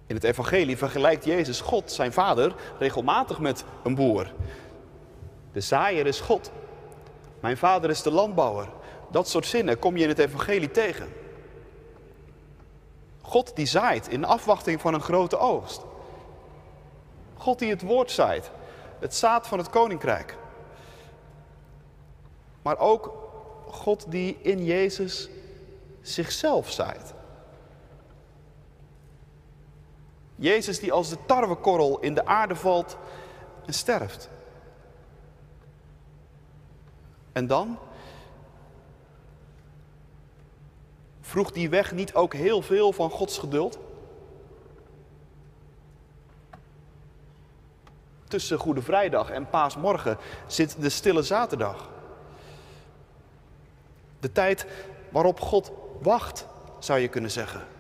In 0.09 0.15
het 0.15 0.23
evangelie 0.23 0.77
vergelijkt 0.77 1.25
Jezus 1.25 1.61
God, 1.61 1.91
zijn 1.91 2.13
vader, 2.13 2.55
regelmatig 2.79 3.39
met 3.39 3.63
een 3.83 3.95
boer. 3.95 4.33
De 5.51 5.61
zaaier 5.61 6.05
is 6.07 6.19
God. 6.19 6.51
Mijn 7.39 7.57
vader 7.57 7.89
is 7.89 8.01
de 8.01 8.11
landbouwer. 8.11 8.69
Dat 9.11 9.27
soort 9.27 9.45
zinnen 9.45 9.79
kom 9.79 9.97
je 9.97 10.03
in 10.03 10.09
het 10.09 10.19
evangelie 10.19 10.71
tegen. 10.71 11.13
God 13.21 13.55
die 13.55 13.65
zaait 13.65 14.07
in 14.07 14.25
afwachting 14.25 14.81
van 14.81 14.93
een 14.93 15.01
grote 15.01 15.37
oogst. 15.37 15.81
God 17.37 17.59
die 17.59 17.69
het 17.69 17.81
woord 17.81 18.11
zaait, 18.11 18.51
het 18.99 19.15
zaad 19.15 19.47
van 19.47 19.57
het 19.57 19.69
koninkrijk. 19.69 20.37
Maar 22.61 22.79
ook 22.79 23.13
God 23.67 24.11
die 24.11 24.37
in 24.41 24.65
Jezus 24.65 25.29
zichzelf 26.01 26.71
zaait. 26.71 27.13
Jezus 30.39 30.79
die 30.79 30.91
als 30.91 31.09
de 31.09 31.17
tarwekorrel 31.25 31.99
in 31.99 32.13
de 32.13 32.25
aarde 32.25 32.55
valt 32.55 32.97
en 33.65 33.73
sterft. 33.73 34.29
En 37.31 37.47
dan? 37.47 37.77
Vroeg 41.21 41.51
die 41.51 41.69
weg 41.69 41.91
niet 41.91 42.13
ook 42.13 42.33
heel 42.33 42.61
veel 42.61 42.91
van 42.91 43.09
Gods 43.09 43.37
geduld? 43.37 43.79
Tussen 48.27 48.57
Goede 48.57 48.81
Vrijdag 48.81 49.29
en 49.29 49.49
Paasmorgen 49.49 50.17
zit 50.47 50.81
de 50.81 50.89
Stille 50.89 51.23
Zaterdag. 51.23 51.89
De 54.19 54.31
tijd 54.31 54.65
waarop 55.09 55.39
God 55.39 55.71
wacht, 56.01 56.45
zou 56.79 56.99
je 56.99 57.07
kunnen 57.07 57.31
zeggen 57.31 57.77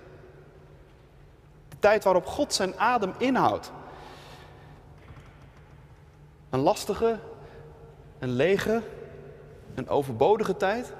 tijd 1.79 2.03
waarop 2.03 2.25
God 2.25 2.53
zijn 2.53 2.79
adem 2.79 3.13
inhoudt. 3.17 3.71
Een 6.49 6.59
lastige, 6.59 7.19
een 8.19 8.29
lege, 8.29 8.81
een 9.75 9.89
overbodige 9.89 10.57
tijd? 10.57 10.93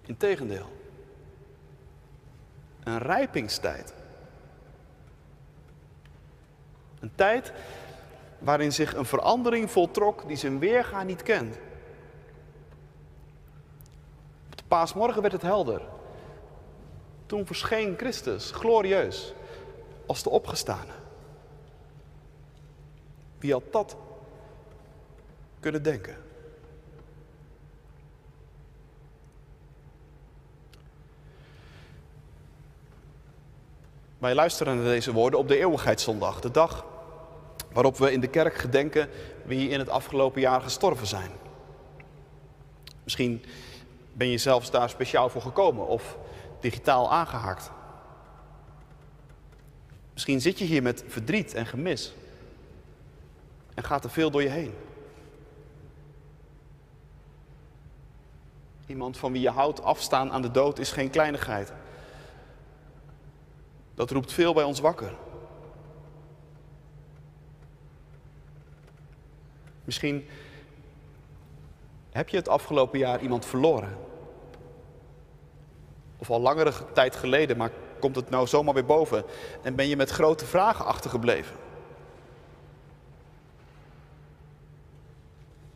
Integendeel. 0.00 0.66
Een 2.84 2.98
rijpingstijd. 2.98 3.94
Een 7.00 7.12
tijd 7.14 7.52
waarin 8.38 8.72
zich 8.72 8.94
een 8.94 9.04
verandering 9.04 9.70
voltrok 9.70 10.26
die 10.26 10.36
zijn 10.36 10.58
weerga 10.58 11.02
niet 11.02 11.22
kent. 11.22 11.58
Op 14.46 14.56
de 14.56 14.64
paasmorgen 14.68 15.20
werd 15.20 15.32
het 15.32 15.42
helder. 15.42 15.82
Toen 17.28 17.46
verscheen 17.46 17.94
Christus 17.96 18.50
glorieus 18.50 19.32
als 20.06 20.22
de 20.22 20.30
opgestane. 20.30 20.92
Wie 23.38 23.52
had 23.52 23.62
dat 23.70 23.96
kunnen 25.60 25.82
denken? 25.82 26.16
Wij 34.18 34.34
luisteren 34.34 34.76
naar 34.76 34.84
deze 34.84 35.12
woorden 35.12 35.38
op 35.38 35.48
de 35.48 35.58
Eeuwigheidszondag, 35.58 36.40
de 36.40 36.50
dag 36.50 36.86
waarop 37.72 37.96
we 37.96 38.12
in 38.12 38.20
de 38.20 38.28
kerk 38.28 38.54
gedenken 38.54 39.08
wie 39.44 39.68
in 39.68 39.78
het 39.78 39.88
afgelopen 39.88 40.40
jaar 40.40 40.60
gestorven 40.60 41.06
zijn. 41.06 41.30
Misschien 43.04 43.44
ben 44.12 44.28
je 44.28 44.38
zelfs 44.38 44.70
daar 44.70 44.90
speciaal 44.90 45.28
voor 45.28 45.42
gekomen 45.42 45.86
of 45.86 46.18
digitaal 46.60 47.12
aangehaakt. 47.12 47.70
Misschien 50.12 50.40
zit 50.40 50.58
je 50.58 50.64
hier 50.64 50.82
met 50.82 51.04
verdriet 51.06 51.54
en 51.54 51.66
gemis 51.66 52.14
en 53.74 53.84
gaat 53.84 54.04
er 54.04 54.10
veel 54.10 54.30
door 54.30 54.42
je 54.42 54.48
heen. 54.48 54.74
Iemand 58.86 59.18
van 59.18 59.32
wie 59.32 59.40
je 59.40 59.50
houdt 59.50 59.82
afstaan 59.82 60.32
aan 60.32 60.42
de 60.42 60.50
dood 60.50 60.78
is 60.78 60.92
geen 60.92 61.10
kleinigheid. 61.10 61.72
Dat 63.94 64.10
roept 64.10 64.32
veel 64.32 64.54
bij 64.54 64.64
ons 64.64 64.80
wakker. 64.80 65.12
Misschien 69.84 70.28
heb 72.10 72.28
je 72.28 72.36
het 72.36 72.48
afgelopen 72.48 72.98
jaar 72.98 73.20
iemand 73.20 73.46
verloren. 73.46 74.07
Of 76.18 76.30
al 76.30 76.40
langere 76.40 76.72
tijd 76.92 77.16
geleden, 77.16 77.56
maar 77.56 77.70
komt 77.98 78.16
het 78.16 78.30
nou 78.30 78.46
zomaar 78.46 78.74
weer 78.74 78.84
boven 78.84 79.24
en 79.62 79.74
ben 79.74 79.88
je 79.88 79.96
met 79.96 80.10
grote 80.10 80.46
vragen 80.46 80.84
achtergebleven. 80.84 81.56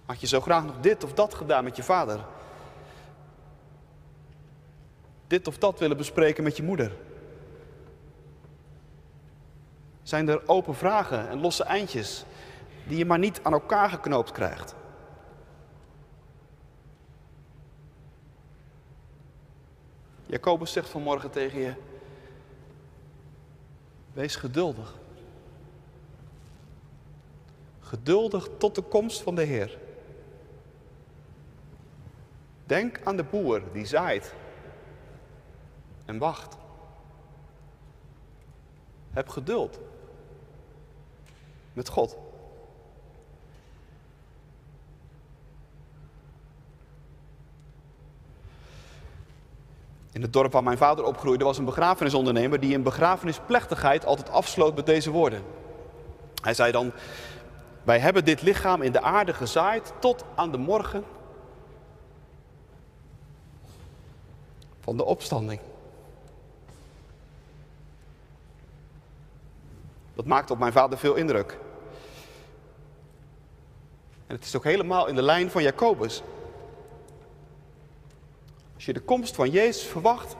Had 0.06 0.20
je 0.20 0.26
zo 0.26 0.40
graag 0.40 0.64
nog 0.64 0.80
dit 0.80 1.04
of 1.04 1.12
dat 1.12 1.34
gedaan 1.34 1.64
met 1.64 1.76
je 1.76 1.82
vader? 1.82 2.20
Dit 5.26 5.46
of 5.46 5.58
dat 5.58 5.78
willen 5.78 5.96
bespreken 5.96 6.44
met 6.44 6.56
je 6.56 6.62
moeder? 6.62 6.92
Zijn 10.02 10.28
er 10.28 10.48
open 10.48 10.74
vragen 10.74 11.28
en 11.28 11.40
losse 11.40 11.64
eindjes 11.64 12.24
die 12.84 12.98
je 12.98 13.04
maar 13.04 13.18
niet 13.18 13.40
aan 13.42 13.52
elkaar 13.52 13.90
geknoopt 13.90 14.32
krijgt? 14.32 14.74
Jacobus 20.32 20.72
zegt 20.72 20.88
vanmorgen 20.88 21.30
tegen 21.30 21.60
je: 21.60 21.74
Wees 24.12 24.36
geduldig. 24.36 24.98
Geduldig 27.80 28.48
tot 28.58 28.74
de 28.74 28.82
komst 28.82 29.22
van 29.22 29.34
de 29.34 29.42
Heer. 29.42 29.78
Denk 32.66 33.00
aan 33.04 33.16
de 33.16 33.24
boer 33.24 33.62
die 33.72 33.86
zaait 33.86 34.34
en 36.04 36.18
wacht. 36.18 36.56
Heb 39.10 39.28
geduld 39.28 39.80
met 41.72 41.88
God. 41.88 42.16
In 50.12 50.22
het 50.22 50.32
dorp 50.32 50.52
waar 50.52 50.62
mijn 50.62 50.78
vader 50.78 51.04
opgroeide 51.04 51.44
was 51.44 51.58
een 51.58 51.64
begrafenisondernemer 51.64 52.60
die 52.60 52.74
een 52.74 52.82
begrafenisplechtigheid 52.82 54.04
altijd 54.04 54.30
afsloot 54.30 54.74
met 54.74 54.86
deze 54.86 55.10
woorden. 55.10 55.42
Hij 56.42 56.54
zei 56.54 56.72
dan, 56.72 56.92
wij 57.82 57.98
hebben 57.98 58.24
dit 58.24 58.42
lichaam 58.42 58.82
in 58.82 58.92
de 58.92 59.00
aarde 59.00 59.34
gezaaid 59.34 59.92
tot 59.98 60.24
aan 60.34 60.50
de 60.50 60.58
morgen 60.58 61.04
van 64.80 64.96
de 64.96 65.04
opstanding. 65.04 65.60
Dat 70.14 70.26
maakte 70.26 70.52
op 70.52 70.58
mijn 70.58 70.72
vader 70.72 70.98
veel 70.98 71.14
indruk. 71.14 71.58
En 74.26 74.34
het 74.36 74.44
is 74.44 74.56
ook 74.56 74.64
helemaal 74.64 75.06
in 75.06 75.14
de 75.14 75.22
lijn 75.22 75.50
van 75.50 75.62
Jacobus. 75.62 76.22
Als 78.82 78.90
je 78.94 79.00
de 79.00 79.06
komst 79.06 79.34
van 79.34 79.50
Jezus 79.50 79.86
verwacht, 79.86 80.36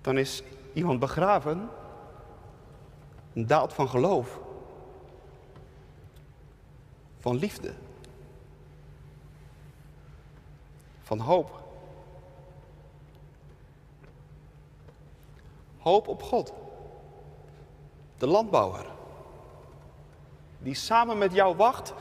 dan 0.00 0.18
is 0.18 0.42
iemand 0.72 0.98
begraven 0.98 1.68
een 3.32 3.46
daad 3.46 3.72
van 3.72 3.88
geloof, 3.88 4.40
van 7.18 7.36
liefde, 7.36 7.74
van 11.02 11.18
hoop. 11.18 11.62
Hoop 15.78 16.08
op 16.08 16.22
God, 16.22 16.52
de 18.18 18.26
landbouwer, 18.26 18.86
die 20.58 20.74
samen 20.74 21.18
met 21.18 21.32
jou 21.32 21.56
wacht 21.56 21.92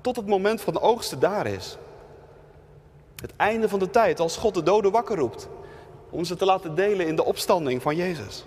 tot 0.00 0.16
het 0.16 0.26
moment 0.26 0.60
van 0.60 0.72
de 0.72 0.80
oogsten 0.80 1.20
daar 1.20 1.46
is. 1.46 1.78
Het 3.22 3.36
einde 3.36 3.68
van 3.68 3.78
de 3.78 3.90
tijd, 3.90 4.20
als 4.20 4.36
God 4.36 4.54
de 4.54 4.62
doden 4.62 4.92
wakker 4.92 5.16
roept. 5.16 5.48
Om 6.10 6.24
ze 6.24 6.36
te 6.36 6.44
laten 6.44 6.74
delen 6.74 7.06
in 7.06 7.16
de 7.16 7.24
opstanding 7.24 7.82
van 7.82 7.96
Jezus. 7.96 8.44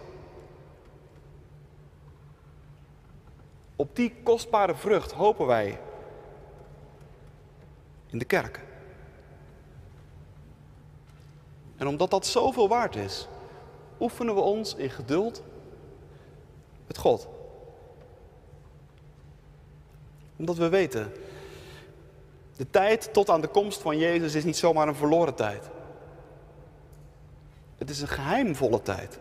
Op 3.76 3.96
die 3.96 4.16
kostbare 4.24 4.76
vrucht 4.76 5.12
hopen 5.12 5.46
wij 5.46 5.80
in 8.10 8.18
de 8.18 8.26
kerk. 8.26 8.62
En 11.78 11.88
omdat 11.88 12.10
dat 12.10 12.26
zoveel 12.26 12.68
waard 12.68 12.96
is, 12.96 13.28
oefenen 14.00 14.36
we 14.36 14.42
ons 14.42 14.76
in 14.76 14.90
geduld 14.90 15.44
met 16.88 16.98
God. 16.98 17.28
Omdat 20.38 20.58
we 20.58 20.70
weten 20.70 21.12
de 22.56 22.70
tijd 22.70 23.14
tot 23.14 23.30
aan 23.30 23.42
de 23.42 23.48
komst 23.48 23.82
van 23.82 23.98
Jezus 23.98 24.36
is 24.36 24.44
niet 24.44 24.58
zomaar 24.58 24.88
een 24.88 24.96
verloren 24.96 25.36
tijd. 25.36 25.70
Het 27.78 27.90
is 27.90 28.02
een 28.02 28.08
geheimvolle 28.08 28.82
tijd. 28.82 29.20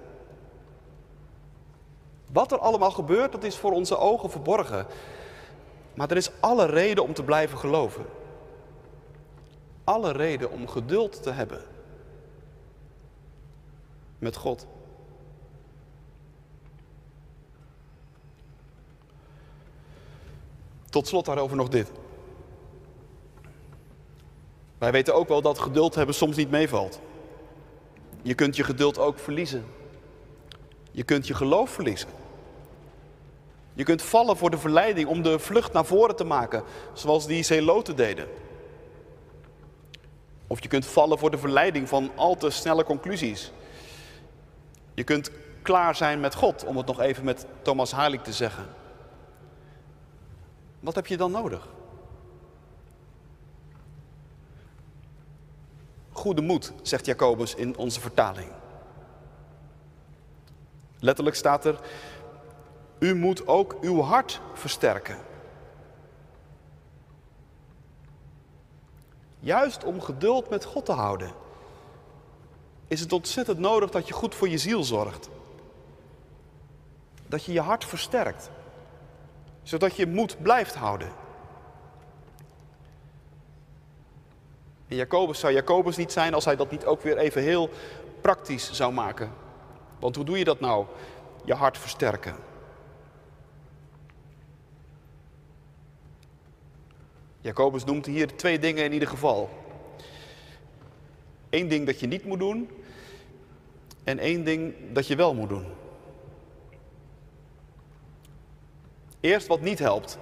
Wat 2.32 2.52
er 2.52 2.58
allemaal 2.58 2.90
gebeurt, 2.90 3.32
dat 3.32 3.44
is 3.44 3.56
voor 3.56 3.72
onze 3.72 3.96
ogen 3.98 4.30
verborgen. 4.30 4.86
Maar 5.94 6.10
er 6.10 6.16
is 6.16 6.30
alle 6.40 6.66
reden 6.66 7.04
om 7.04 7.14
te 7.14 7.22
blijven 7.22 7.58
geloven. 7.58 8.04
Alle 9.84 10.12
reden 10.12 10.50
om 10.50 10.68
geduld 10.68 11.22
te 11.22 11.30
hebben 11.30 11.62
met 14.18 14.36
God. 14.36 14.66
Tot 20.90 21.06
slot 21.06 21.24
daarover 21.24 21.56
nog 21.56 21.68
dit. 21.68 21.90
Wij 24.84 24.92
weten 24.92 25.14
ook 25.14 25.28
wel 25.28 25.42
dat 25.42 25.58
geduld 25.58 25.94
hebben 25.94 26.14
soms 26.14 26.36
niet 26.36 26.50
meevalt. 26.50 27.00
Je 28.22 28.34
kunt 28.34 28.56
je 28.56 28.64
geduld 28.64 28.98
ook 28.98 29.18
verliezen. 29.18 29.64
Je 30.90 31.02
kunt 31.02 31.26
je 31.26 31.34
geloof 31.34 31.70
verliezen. 31.70 32.08
Je 33.74 33.84
kunt 33.84 34.02
vallen 34.02 34.36
voor 34.36 34.50
de 34.50 34.58
verleiding 34.58 35.08
om 35.08 35.22
de 35.22 35.38
vlucht 35.38 35.72
naar 35.72 35.84
voren 35.84 36.16
te 36.16 36.24
maken, 36.24 36.62
zoals 36.92 37.26
die 37.26 37.42
zeeloten 37.42 37.96
deden. 37.96 38.28
Of 40.46 40.62
je 40.62 40.68
kunt 40.68 40.86
vallen 40.86 41.18
voor 41.18 41.30
de 41.30 41.38
verleiding 41.38 41.88
van 41.88 42.10
al 42.14 42.36
te 42.36 42.50
snelle 42.50 42.84
conclusies. 42.84 43.52
Je 44.94 45.04
kunt 45.04 45.30
klaar 45.62 45.94
zijn 45.94 46.20
met 46.20 46.34
God, 46.34 46.64
om 46.64 46.76
het 46.76 46.86
nog 46.86 47.00
even 47.00 47.24
met 47.24 47.46
Thomas 47.62 47.92
Harlik 47.92 48.24
te 48.24 48.32
zeggen. 48.32 48.66
Wat 50.80 50.94
heb 50.94 51.06
je 51.06 51.16
dan 51.16 51.30
nodig? 51.30 51.68
Goede 56.24 56.42
moed, 56.42 56.72
zegt 56.82 57.06
Jacobus 57.06 57.54
in 57.54 57.76
onze 57.76 58.00
vertaling. 58.00 58.48
Letterlijk 60.98 61.36
staat 61.36 61.64
er, 61.64 61.80
u 62.98 63.14
moet 63.14 63.46
ook 63.46 63.76
uw 63.80 64.00
hart 64.00 64.40
versterken. 64.54 65.16
Juist 69.40 69.84
om 69.84 70.00
geduld 70.00 70.50
met 70.50 70.64
God 70.64 70.84
te 70.84 70.92
houden, 70.92 71.32
is 72.86 73.00
het 73.00 73.12
ontzettend 73.12 73.58
nodig 73.58 73.90
dat 73.90 74.08
je 74.08 74.14
goed 74.14 74.34
voor 74.34 74.48
je 74.48 74.58
ziel 74.58 74.82
zorgt. 74.82 75.28
Dat 77.26 77.44
je 77.44 77.52
je 77.52 77.60
hart 77.60 77.84
versterkt, 77.84 78.50
zodat 79.62 79.96
je 79.96 80.06
moed 80.06 80.42
blijft 80.42 80.74
houden. 80.74 81.23
En 84.94 85.00
Jacobus 85.00 85.38
zou 85.38 85.52
Jacobus 85.52 85.96
niet 85.96 86.12
zijn 86.12 86.34
als 86.34 86.44
hij 86.44 86.56
dat 86.56 86.70
niet 86.70 86.84
ook 86.84 87.02
weer 87.02 87.18
even 87.18 87.42
heel 87.42 87.70
praktisch 88.20 88.72
zou 88.72 88.92
maken. 88.92 89.32
Want 89.98 90.16
hoe 90.16 90.24
doe 90.24 90.38
je 90.38 90.44
dat 90.44 90.60
nou? 90.60 90.86
Je 91.44 91.54
hart 91.54 91.78
versterken. 91.78 92.34
Jacobus 97.40 97.84
noemt 97.84 98.06
hier 98.06 98.36
twee 98.36 98.58
dingen 98.58 98.84
in 98.84 98.92
ieder 98.92 99.08
geval. 99.08 99.50
Eén 101.50 101.68
ding 101.68 101.86
dat 101.86 102.00
je 102.00 102.06
niet 102.06 102.24
moet 102.24 102.38
doen 102.38 102.70
en 104.04 104.18
één 104.18 104.44
ding 104.44 104.74
dat 104.92 105.06
je 105.06 105.16
wel 105.16 105.34
moet 105.34 105.48
doen. 105.48 105.66
Eerst 109.20 109.46
wat 109.46 109.60
niet 109.60 109.78
helpt. 109.78 110.18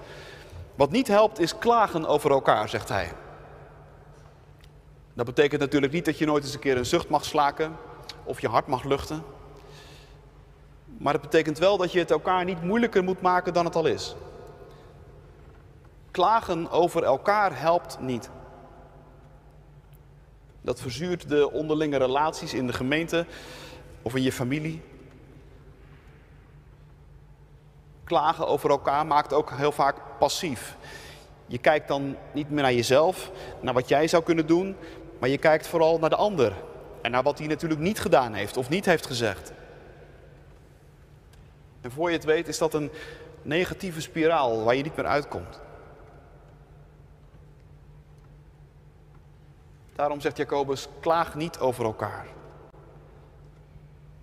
Wat 0.75 0.91
niet 0.91 1.09
helpt 1.09 1.39
is 1.39 1.59
klagen 1.59 2.07
over 2.07 2.31
elkaar, 2.31 2.69
zegt 2.69 2.89
hij. 2.89 3.13
Dat 5.15 5.27
betekent 5.27 5.61
natuurlijk 5.61 5.93
niet 5.93 6.05
dat 6.05 6.19
je 6.19 6.27
nooit 6.27 6.45
eens 6.45 6.55
een 6.55 6.61
keer 6.61 6.77
een 6.77 6.87
zucht 6.87 7.09
mag 7.09 7.25
slaken 7.25 7.77
of 8.25 8.41
je 8.41 8.49
hart 8.49 8.67
mag 8.67 8.85
luchten. 8.85 9.23
Maar 10.85 11.13
het 11.13 11.23
betekent 11.23 11.59
wel 11.59 11.77
dat 11.77 11.93
je 11.93 11.99
het 11.99 12.11
elkaar 12.11 12.45
niet 12.45 12.63
moeilijker 12.63 13.05
moet 13.05 13.21
maken 13.21 13.53
dan 13.53 13.65
het 13.65 13.75
al 13.75 13.87
is. 13.87 14.15
Klagen 16.11 16.71
over 16.71 17.03
elkaar 17.05 17.61
helpt 17.61 18.01
niet. 18.01 18.31
Dat 20.61 20.81
verzuurt 20.81 21.29
de 21.29 21.51
onderlinge 21.51 21.97
relaties 21.97 22.55
in 22.55 22.67
de 22.67 22.73
gemeente 22.73 23.27
of 24.03 24.15
in 24.15 24.23
je 24.23 24.33
familie. 24.33 24.83
Klagen 28.05 28.47
over 28.47 28.71
elkaar 28.71 29.07
maakt 29.07 29.33
ook 29.33 29.51
heel 29.51 29.73
vaak 29.73 29.97
passief. 30.19 30.77
Je 31.47 31.59
kijkt 31.59 31.89
dan 31.89 32.17
niet 32.33 32.51
meer 32.51 32.63
naar 32.63 32.73
jezelf, 32.73 33.31
naar 33.61 33.75
wat 33.75 33.89
jij 33.89 34.09
zou 34.09 34.23
kunnen 34.23 34.47
doen, 34.47 34.77
maar 35.23 35.31
je 35.31 35.39
kijkt 35.39 35.67
vooral 35.67 35.99
naar 35.99 36.11
de 36.11 36.17
ander. 36.17 36.53
En 37.03 37.11
naar 37.11 37.23
wat 37.23 37.39
hij 37.39 37.47
natuurlijk 37.47 37.81
niet 37.81 38.01
gedaan 38.01 38.33
heeft 38.33 38.57
of 38.57 38.69
niet 38.69 38.85
heeft 38.85 39.07
gezegd. 39.07 39.53
En 41.81 41.91
voor 41.91 42.11
je 42.11 42.17
het 42.17 42.25
weet 42.25 42.49
is 42.49 42.59
dat 42.59 42.75
een 42.75 42.91
negatieve 43.43 44.01
spiraal 44.01 44.65
waar 44.65 44.75
je 44.75 44.83
niet 44.83 44.97
meer 44.97 45.07
uitkomt. 45.07 45.61
Daarom 49.93 50.21
zegt 50.21 50.37
Jacobus, 50.37 50.89
klaag 51.01 51.35
niet 51.35 51.59
over 51.59 51.85
elkaar. 51.85 52.27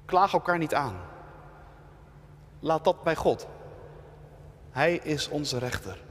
Klaag 0.05 0.33
elkaar 0.33 0.57
niet 0.57 0.73
aan. 0.73 0.95
Laat 2.59 2.83
dat 2.83 3.03
bij 3.03 3.15
God. 3.15 3.47
Hij 4.71 4.95
is 4.95 5.29
onze 5.29 5.57
rechter. 5.57 6.08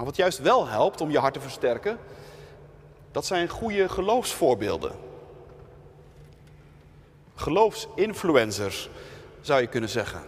Maar 0.00 0.08
wat 0.08 0.18
juist 0.18 0.38
wel 0.38 0.66
helpt 0.66 1.00
om 1.00 1.10
je 1.10 1.18
hart 1.18 1.34
te 1.34 1.40
versterken, 1.40 1.98
dat 3.10 3.26
zijn 3.26 3.48
goede 3.48 3.88
geloofsvoorbeelden. 3.88 4.92
Geloofsinfluencers, 7.34 8.90
zou 9.40 9.60
je 9.60 9.66
kunnen 9.66 9.90
zeggen. 9.90 10.22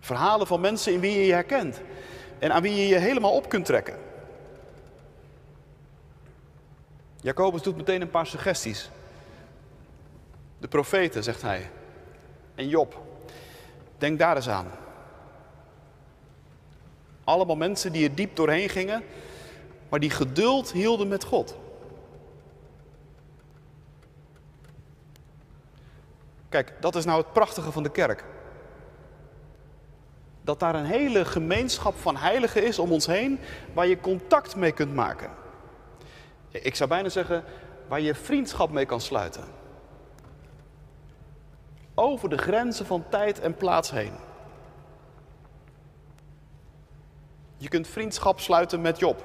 Verhalen 0.00 0.46
van 0.46 0.60
mensen 0.60 0.92
in 0.92 1.00
wie 1.00 1.18
je 1.18 1.26
je 1.26 1.32
herkent 1.32 1.80
en 2.38 2.52
aan 2.52 2.62
wie 2.62 2.74
je 2.74 2.86
je 2.86 2.98
helemaal 2.98 3.32
op 3.32 3.48
kunt 3.48 3.64
trekken. 3.64 3.98
Jacobus 7.20 7.62
doet 7.62 7.76
meteen 7.76 8.00
een 8.00 8.10
paar 8.10 8.26
suggesties. 8.26 8.90
De 10.58 10.68
profeten, 10.68 11.22
zegt 11.22 11.42
hij. 11.42 11.70
En 12.54 12.68
Job. 12.68 13.00
Denk 13.98 14.18
daar 14.18 14.36
eens 14.36 14.48
aan. 14.48 14.84
Allemaal 17.26 17.56
mensen 17.56 17.92
die 17.92 18.08
er 18.08 18.14
diep 18.14 18.36
doorheen 18.36 18.68
gingen, 18.68 19.02
maar 19.88 20.00
die 20.00 20.10
geduld 20.10 20.72
hielden 20.72 21.08
met 21.08 21.24
God. 21.24 21.56
Kijk, 26.48 26.72
dat 26.80 26.94
is 26.94 27.04
nou 27.04 27.18
het 27.18 27.32
prachtige 27.32 27.72
van 27.72 27.82
de 27.82 27.90
kerk. 27.90 28.24
Dat 30.42 30.60
daar 30.60 30.74
een 30.74 30.84
hele 30.84 31.24
gemeenschap 31.24 31.96
van 31.96 32.16
heiligen 32.16 32.64
is 32.64 32.78
om 32.78 32.92
ons 32.92 33.06
heen, 33.06 33.38
waar 33.72 33.86
je 33.86 34.00
contact 34.00 34.56
mee 34.56 34.72
kunt 34.72 34.94
maken. 34.94 35.30
Ik 36.50 36.74
zou 36.74 36.88
bijna 36.88 37.08
zeggen, 37.08 37.44
waar 37.88 38.00
je 38.00 38.14
vriendschap 38.14 38.70
mee 38.70 38.86
kan 38.86 39.00
sluiten. 39.00 39.44
Over 41.94 42.28
de 42.28 42.38
grenzen 42.38 42.86
van 42.86 43.04
tijd 43.08 43.40
en 43.40 43.54
plaats 43.54 43.90
heen. 43.90 44.25
Je 47.56 47.68
kunt 47.68 47.88
vriendschap 47.88 48.40
sluiten 48.40 48.80
met 48.80 48.98
Job, 48.98 49.24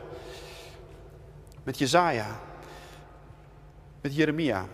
met 1.63 1.78
Jezaja, 1.78 2.39
met 4.02 4.15
Jeremia. 4.15 4.65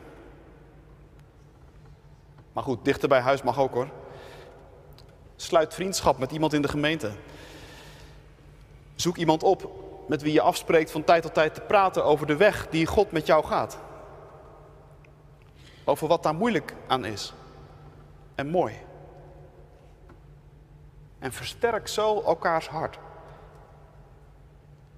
Maar 2.54 2.64
goed, 2.64 2.86
dichter 2.86 3.10
bij 3.10 3.20
huis 3.20 3.42
mag 3.42 3.60
ook 3.60 3.74
hoor. 3.74 3.90
Sluit 5.36 5.74
vriendschap 5.74 6.18
met 6.18 6.32
iemand 6.32 6.54
in 6.54 6.62
de 6.62 6.68
gemeente. 6.68 7.12
Zoek 8.96 9.18
iemand 9.18 9.44
op 9.44 9.72
met 10.08 10.22
wie 10.22 10.34
je 10.34 10.42
afspreekt 10.42 10.92
van 10.92 11.04
tijd 11.04 11.22
tot 11.22 11.34
tijd 11.34 11.54
te 11.54 11.62
praten 11.62 12.06
over 12.06 12.28
de 12.28 12.36
weg 12.36 12.68
die 12.70 12.86
God 12.86 13.12
met 13.12 13.26
jou 13.26 13.46
gaat. 13.46 13.80
Over 15.84 16.08
wat 16.08 16.24
daar 16.24 16.36
moeilijk 16.36 16.76
aan 16.88 17.06
is. 17.06 17.34
En 18.36 18.48
mooi. 18.48 18.76
En 21.20 21.34
versterk 21.34 21.88
zo 21.88 22.22
elkaars 22.22 22.68
hart. 22.68 23.00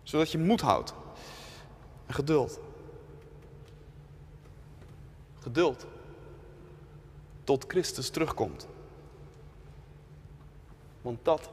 Zodat 0.10 0.32
je 0.32 0.38
moed 0.38 0.62
houdt. 0.62 0.94
En 2.06 2.14
geduld. 2.14 2.60
Geduld. 5.40 5.86
Tot 7.44 7.66
Christus 7.68 8.10
terugkomt. 8.10 8.68
Want 11.02 11.26
dat 11.26 11.50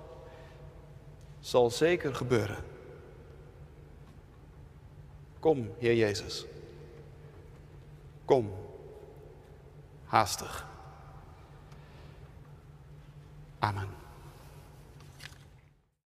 zal 1.40 1.71
zeker 1.71 2.14
gebeuren. 2.14 2.64
Kom, 5.40 5.71
Heer 5.79 5.95
Jezus. 5.95 6.47
Kom, 8.25 8.53
haastig. 10.05 10.66
Amen. 13.59 13.96